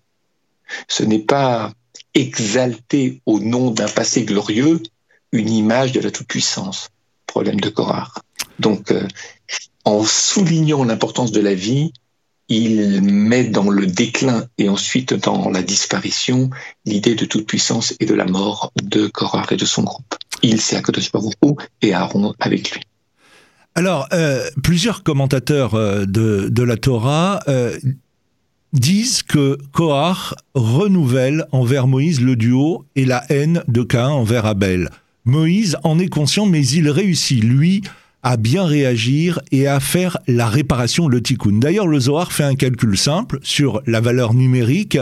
Ce 0.87 1.03
n'est 1.03 1.19
pas 1.19 1.73
exalter 2.13 3.21
au 3.25 3.39
nom 3.39 3.71
d'un 3.71 3.89
passé 3.89 4.23
glorieux 4.23 4.81
une 5.31 5.49
image 5.49 5.91
de 5.91 5.99
la 5.99 6.11
toute-puissance. 6.11 6.89
Problème 7.27 7.59
de 7.59 7.69
Korah. 7.69 8.11
Donc, 8.59 8.91
euh, 8.91 9.07
en 9.85 10.03
soulignant 10.03 10.83
l'importance 10.83 11.31
de 11.31 11.39
la 11.39 11.53
vie, 11.53 11.93
il 12.49 13.01
met 13.01 13.43
dans 13.43 13.69
le 13.69 13.85
déclin 13.85 14.45
et 14.57 14.69
ensuite 14.69 15.13
dans 15.13 15.49
la 15.49 15.61
disparition 15.61 16.49
l'idée 16.85 17.15
de 17.15 17.25
toute 17.25 17.45
puissance 17.45 17.93
et 17.99 18.05
de 18.05 18.13
la 18.13 18.25
mort 18.25 18.71
de 18.81 19.07
Korah 19.07 19.45
et 19.51 19.57
de 19.57 19.65
son 19.65 19.83
groupe. 19.83 20.15
Il 20.43 20.59
à 20.71 20.81
côté 20.81 21.01
de 21.01 21.55
et 21.81 21.93
Aaron 21.93 22.33
avec 22.39 22.71
lui. 22.71 22.81
Alors, 23.75 24.07
euh, 24.13 24.49
plusieurs 24.63 25.03
commentateurs 25.03 25.75
euh, 25.75 26.05
de, 26.05 26.63
la 26.63 26.77
Torah 26.77 27.41
disent 28.73 29.23
que 29.23 29.57
Kohar 29.71 30.35
renouvelle 30.53 31.45
envers 31.51 31.87
Moïse 31.87 32.21
le 32.21 32.35
duo 32.35 32.85
et 32.95 33.05
la 33.05 33.23
haine 33.29 33.63
de 33.67 33.83
Caïn 33.83 34.09
envers 34.09 34.45
Abel. 34.45 34.89
Moïse 35.27 35.77
en 35.83 35.99
est 35.99 36.07
conscient, 36.07 36.45
mais 36.45 36.65
il 36.65 36.89
réussit, 36.89 37.43
lui, 37.43 37.81
à 38.23 38.37
bien 38.37 38.65
réagir 38.65 39.41
et 39.51 39.67
à 39.67 39.81
faire 39.81 40.17
la 40.25 40.47
réparation, 40.47 41.09
le 41.09 41.21
tikkun. 41.21 41.59
D'ailleurs, 41.59 41.87
le 41.87 41.99
Zohar 41.99 42.31
fait 42.31 42.45
un 42.45 42.55
calcul 42.55 42.97
simple 42.97 43.39
sur 43.43 43.81
la 43.85 43.99
valeur 43.99 44.33
numérique 44.33 44.97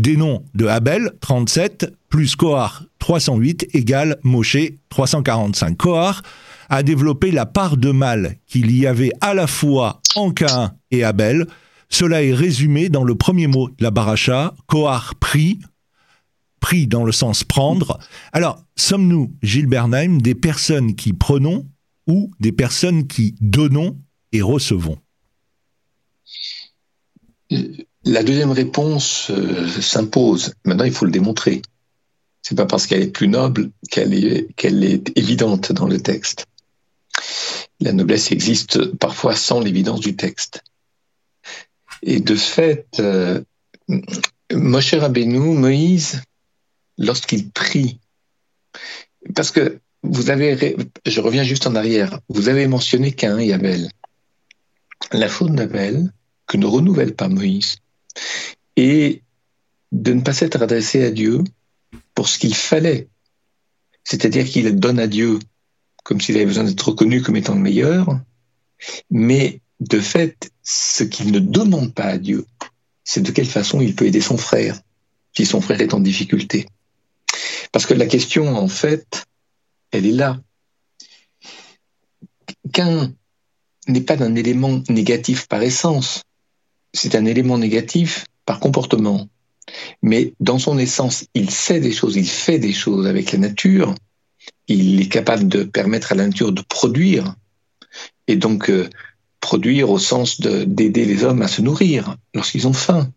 des 0.00 0.16
noms 0.16 0.42
de 0.54 0.66
Abel, 0.66 1.12
37, 1.20 1.92
plus 2.08 2.36
Kohar, 2.36 2.84
308, 3.00 3.68
égale 3.74 4.16
Moshe, 4.22 4.56
345. 4.88 5.76
Kohar 5.76 6.22
a 6.70 6.82
développé 6.82 7.30
la 7.30 7.44
part 7.44 7.76
de 7.76 7.90
mal 7.90 8.36
qu'il 8.46 8.74
y 8.74 8.86
avait 8.86 9.12
à 9.20 9.34
la 9.34 9.46
fois 9.46 10.00
en 10.14 10.30
Cain 10.30 10.72
et 10.90 11.04
Abel. 11.04 11.46
Cela 11.90 12.22
est 12.22 12.34
résumé 12.34 12.88
dans 12.88 13.04
le 13.04 13.14
premier 13.14 13.46
mot 13.46 13.68
de 13.68 13.84
la 13.84 13.90
baracha, 13.90 14.54
Kohar 14.66 15.14
pris, 15.16 15.60
dans 16.86 17.04
le 17.04 17.12
sens 17.12 17.44
prendre. 17.44 17.98
Alors, 18.32 18.64
sommes-nous, 18.76 19.32
Gilles 19.42 19.66
Bernheim, 19.66 20.18
des 20.20 20.34
personnes 20.34 20.94
qui 20.96 21.12
prenons 21.12 21.66
ou 22.06 22.30
des 22.40 22.52
personnes 22.52 23.06
qui 23.06 23.34
donnons 23.40 23.98
et 24.32 24.42
recevons? 24.42 24.98
La 28.04 28.22
deuxième 28.22 28.50
réponse 28.50 29.30
euh, 29.30 29.68
s'impose. 29.80 30.54
Maintenant, 30.64 30.84
il 30.84 30.92
faut 30.92 31.06
le 31.06 31.12
démontrer. 31.12 31.62
C'est 32.42 32.56
pas 32.56 32.66
parce 32.66 32.86
qu'elle 32.86 33.02
est 33.02 33.12
plus 33.12 33.28
noble 33.28 33.70
qu'elle 33.90 34.14
est, 34.14 34.52
qu'elle 34.54 34.84
est 34.84 35.16
évidente 35.16 35.72
dans 35.72 35.86
le 35.86 36.00
texte. 36.00 36.46
La 37.80 37.92
noblesse 37.92 38.30
existe 38.32 38.92
parfois 38.96 39.34
sans 39.34 39.60
l'évidence 39.60 40.00
du 40.00 40.16
texte. 40.16 40.62
Et 42.02 42.20
de 42.20 42.34
fait, 42.34 42.86
euh, 43.00 43.42
Moshe 44.52 44.94
Rabbeinu, 44.94 45.38
Moïse, 45.38 46.22
lorsqu'il 46.98 47.50
prie, 47.50 47.98
parce 49.34 49.50
que 49.50 49.80
vous 50.02 50.30
avez, 50.30 50.76
je 51.04 51.20
reviens 51.20 51.42
juste 51.42 51.66
en 51.66 51.74
arrière, 51.74 52.20
vous 52.28 52.48
avez 52.48 52.66
mentionné 52.66 53.12
Cain 53.12 53.38
et 53.38 53.52
Abel. 53.52 53.90
La 55.12 55.28
faute 55.28 55.54
d'Abel, 55.54 56.12
que 56.46 56.56
ne 56.56 56.66
renouvelle 56.66 57.14
pas 57.14 57.28
Moïse, 57.28 57.76
et 58.76 59.22
de 59.92 60.12
ne 60.12 60.20
pas 60.20 60.32
s'être 60.32 60.62
adressé 60.62 61.04
à 61.04 61.10
Dieu 61.10 61.42
pour 62.14 62.28
ce 62.28 62.38
qu'il 62.38 62.54
fallait. 62.54 63.08
C'est-à-dire 64.04 64.46
qu'il 64.46 64.78
donne 64.78 64.98
à 64.98 65.06
Dieu 65.06 65.38
comme 66.06 66.20
s'il 66.20 66.36
avait 66.36 66.46
besoin 66.46 66.62
d'être 66.62 66.88
reconnu 66.88 67.20
comme 67.20 67.34
étant 67.34 67.54
le 67.54 67.60
meilleur. 67.60 68.20
Mais 69.10 69.60
de 69.80 69.98
fait, 69.98 70.52
ce 70.62 71.02
qu'il 71.02 71.32
ne 71.32 71.40
demande 71.40 71.92
pas 71.92 72.04
à 72.04 72.18
Dieu, 72.18 72.46
c'est 73.02 73.22
de 73.22 73.32
quelle 73.32 73.46
façon 73.46 73.80
il 73.80 73.96
peut 73.96 74.06
aider 74.06 74.20
son 74.20 74.36
frère, 74.36 74.80
si 75.36 75.44
son 75.44 75.60
frère 75.60 75.80
est 75.80 75.94
en 75.94 76.00
difficulté. 76.00 76.68
Parce 77.76 77.84
que 77.84 77.92
la 77.92 78.06
question, 78.06 78.56
en 78.56 78.68
fait, 78.68 79.26
elle 79.90 80.06
est 80.06 80.12
là. 80.12 80.40
Qu'un 82.72 83.12
n'est 83.86 84.00
pas 84.00 84.22
un 84.22 84.34
élément 84.34 84.82
négatif 84.88 85.46
par 85.46 85.60
essence, 85.60 86.22
c'est 86.94 87.14
un 87.14 87.26
élément 87.26 87.58
négatif 87.58 88.24
par 88.46 88.60
comportement. 88.60 89.28
Mais 90.00 90.32
dans 90.40 90.58
son 90.58 90.78
essence, 90.78 91.26
il 91.34 91.50
sait 91.50 91.80
des 91.80 91.92
choses, 91.92 92.16
il 92.16 92.26
fait 92.26 92.58
des 92.58 92.72
choses 92.72 93.06
avec 93.06 93.32
la 93.32 93.40
nature 93.40 93.94
il 94.68 94.98
est 95.02 95.10
capable 95.10 95.46
de 95.46 95.62
permettre 95.62 96.12
à 96.12 96.14
la 96.14 96.24
nature 96.24 96.52
de 96.52 96.62
produire, 96.62 97.34
et 98.26 98.36
donc 98.36 98.70
euh, 98.70 98.88
produire 99.40 99.90
au 99.90 99.98
sens 99.98 100.40
d'aider 100.40 101.04
les 101.04 101.24
hommes 101.24 101.42
à 101.42 101.48
se 101.48 101.60
nourrir 101.60 102.16
lorsqu'ils 102.32 102.66
ont 102.66 102.72
faim. 102.72 103.12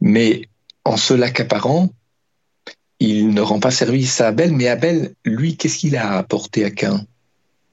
Mais 0.00 0.48
en 0.86 0.96
se 0.96 1.12
l'accaparant, 1.12 1.90
il 3.10 3.28
ne 3.28 3.40
rend 3.40 3.60
pas 3.60 3.70
service 3.70 4.20
à 4.20 4.28
Abel, 4.28 4.52
mais 4.52 4.68
Abel, 4.68 5.14
lui, 5.24 5.56
qu'est-ce 5.56 5.78
qu'il 5.78 5.96
a 5.96 6.18
apporté 6.18 6.64
à 6.64 6.70
Cain 6.70 7.04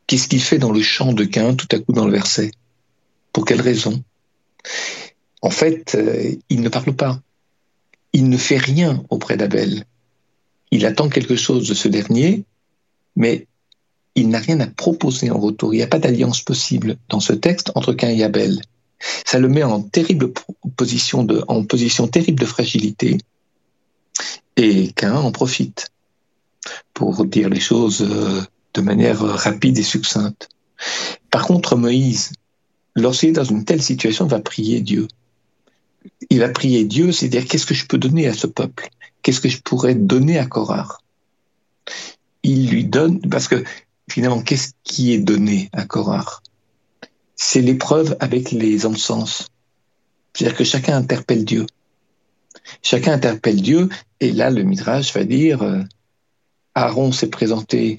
Qu'est-ce 0.07 0.27
qu'il 0.27 0.41
fait 0.41 0.57
dans 0.57 0.71
le 0.71 0.81
chant 0.81 1.13
de 1.13 1.23
Cain 1.23 1.55
tout 1.55 1.67
à 1.71 1.79
coup 1.79 1.93
dans 1.93 2.05
le 2.05 2.13
verset? 2.13 2.51
Pour 3.31 3.45
quelle 3.45 3.61
raison? 3.61 4.03
En 5.41 5.51
fait, 5.51 5.95
euh, 5.95 6.35
il 6.49 6.61
ne 6.61 6.69
parle 6.69 6.95
pas. 6.95 7.21
Il 8.11 8.27
ne 8.29 8.37
fait 8.37 8.57
rien 8.57 9.03
auprès 9.09 9.37
d'Abel 9.37 9.85
il 10.71 10.85
attend 10.85 11.09
quelque 11.09 11.35
chose 11.35 11.67
de 11.67 11.73
ce 11.73 11.87
dernier, 11.87 12.43
mais 13.15 13.47
il 14.15 14.29
n'a 14.29 14.39
rien 14.39 14.59
à 14.59 14.67
proposer 14.67 15.31
en 15.31 15.39
retour. 15.39 15.73
Il 15.73 15.77
n'y 15.77 15.83
a 15.83 15.87
pas 15.87 15.99
d'alliance 15.99 16.41
possible 16.41 16.97
dans 17.09 17.19
ce 17.19 17.33
texte 17.33 17.71
entre 17.75 17.93
Cain 17.93 18.09
et 18.09 18.23
Abel. 18.23 18.61
Ça 19.25 19.39
le 19.39 19.47
met 19.47 19.63
en 19.63 19.81
terrible 19.81 20.31
position 20.75 21.25
en 21.47 21.63
position 21.63 22.07
terrible 22.07 22.41
de 22.41 22.45
fragilité, 22.45 23.17
et 24.59 24.91
Cain 24.91 25.15
en 25.15 25.31
profite 25.31 25.89
pour 26.93 27.25
dire 27.25 27.49
les 27.49 27.61
choses 27.61 28.01
euh, 28.01 28.41
de 28.73 28.81
manière 28.81 29.21
rapide 29.21 29.77
et 29.77 29.83
succincte. 29.83 30.49
Par 31.31 31.45
contre, 31.47 31.77
Moïse, 31.77 32.33
lorsqu'il 32.95 33.29
est 33.29 33.33
dans 33.33 33.43
une 33.45 33.63
telle 33.63 33.81
situation, 33.81 34.27
va 34.27 34.39
prier 34.39 34.81
Dieu. 34.81 35.07
Il 36.29 36.39
va 36.39 36.49
prier 36.49 36.83
Dieu, 36.83 37.11
c'est-à-dire 37.11 37.45
qu'est-ce 37.45 37.65
que 37.65 37.73
je 37.73 37.85
peux 37.85 37.97
donner 37.97 38.27
à 38.27 38.33
ce 38.33 38.47
peuple? 38.47 38.89
Qu'est-ce 39.21 39.39
que 39.39 39.49
je 39.49 39.61
pourrais 39.61 39.95
donner 39.95 40.37
à 40.37 40.45
Korah? 40.45 40.99
Il 42.43 42.69
lui 42.69 42.85
donne, 42.85 43.21
parce 43.21 43.47
que 43.47 43.63
finalement, 44.09 44.41
qu'est-ce 44.41 44.71
qui 44.83 45.13
est 45.13 45.19
donné 45.19 45.69
à 45.71 45.85
Korah? 45.85 46.41
C'est 47.35 47.61
l'épreuve 47.61 48.17
avec 48.19 48.51
les 48.51 48.85
encens. 48.85 49.47
C'est-à-dire 50.33 50.57
que 50.57 50.63
chacun 50.65 50.97
interpelle 50.97 51.45
Dieu. 51.45 51.65
Chacun 52.81 53.13
interpelle 53.13 53.61
Dieu, 53.61 53.89
et 54.19 54.31
là, 54.31 54.49
le 54.49 54.63
Midrash 54.63 55.13
va 55.13 55.23
dire, 55.23 55.61
euh, 55.61 55.81
Aaron 56.75 57.11
s'est 57.11 57.29
présenté 57.29 57.97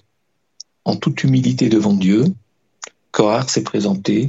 en 0.85 0.96
toute 0.96 1.22
humilité 1.24 1.68
devant 1.68 1.94
Dieu, 1.94 2.24
Korah 3.11 3.46
s'est 3.46 3.62
présenté 3.62 4.28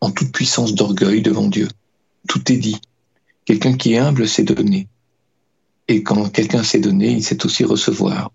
en 0.00 0.10
toute 0.10 0.32
puissance 0.32 0.74
d'orgueil 0.74 1.22
devant 1.22 1.46
Dieu. 1.46 1.68
Tout 2.28 2.50
est 2.50 2.56
dit. 2.56 2.80
Quelqu'un 3.44 3.76
qui 3.76 3.94
est 3.94 3.98
humble 3.98 4.28
s'est 4.28 4.44
donné. 4.44 4.88
Et 5.88 6.02
quand 6.02 6.28
quelqu'un 6.30 6.62
sait 6.62 6.80
donner, 6.80 7.10
il 7.10 7.22
sait 7.22 7.44
aussi 7.44 7.64
recevoir. 7.64 8.32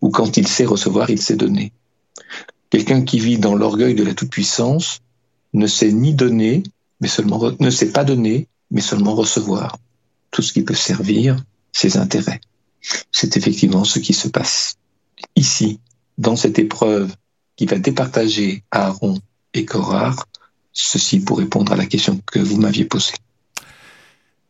Ou 0.00 0.10
quand 0.10 0.36
il 0.36 0.46
sait 0.46 0.64
recevoir, 0.64 1.10
il 1.10 1.20
sait 1.20 1.36
donner. 1.36 1.72
Quelqu'un 2.70 3.02
qui 3.02 3.18
vit 3.18 3.38
dans 3.38 3.54
l'orgueil 3.54 3.94
de 3.94 4.04
la 4.04 4.14
toute-puissance 4.14 5.00
ne 5.54 5.66
sait 5.66 5.92
ni 5.92 6.14
donner, 6.14 6.62
mais 7.00 7.08
seulement 7.08 7.52
ne 7.58 7.70
sait 7.70 7.90
pas 7.90 8.04
donner, 8.04 8.48
mais 8.70 8.80
seulement 8.80 9.14
recevoir. 9.14 9.78
Tout 10.30 10.42
ce 10.42 10.52
qui 10.52 10.62
peut 10.62 10.74
servir 10.74 11.36
ses 11.72 11.96
intérêts. 11.96 12.40
C'est 13.12 13.36
effectivement 13.36 13.84
ce 13.84 13.98
qui 13.98 14.12
se 14.12 14.28
passe 14.28 14.76
ici, 15.36 15.80
dans 16.16 16.36
cette 16.36 16.58
épreuve 16.58 17.14
qui 17.56 17.66
va 17.66 17.78
départager 17.78 18.62
Aaron 18.70 19.18
et 19.54 19.64
Korah, 19.64 20.14
ceci 20.72 21.20
pour 21.20 21.38
répondre 21.38 21.72
à 21.72 21.76
la 21.76 21.86
question 21.86 22.20
que 22.26 22.38
vous 22.38 22.56
m'aviez 22.56 22.84
posée. 22.84 23.14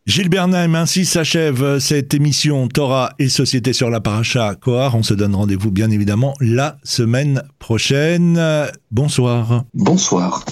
Gilles 0.05 0.29
Bernheim, 0.29 0.73
ainsi 0.73 1.05
s'achève 1.05 1.77
cette 1.77 2.15
émission 2.15 2.67
Torah 2.67 3.13
et 3.19 3.29
Société 3.29 3.73
sur 3.73 3.91
la 3.91 4.01
Paracha 4.01 4.55
Kohar. 4.55 4.95
On 4.95 5.03
se 5.03 5.13
donne 5.13 5.35
rendez-vous 5.35 5.69
bien 5.69 5.91
évidemment 5.91 6.33
la 6.39 6.79
semaine 6.83 7.43
prochaine. 7.59 8.41
Bonsoir. 8.89 9.65
Bonsoir. 9.75 10.45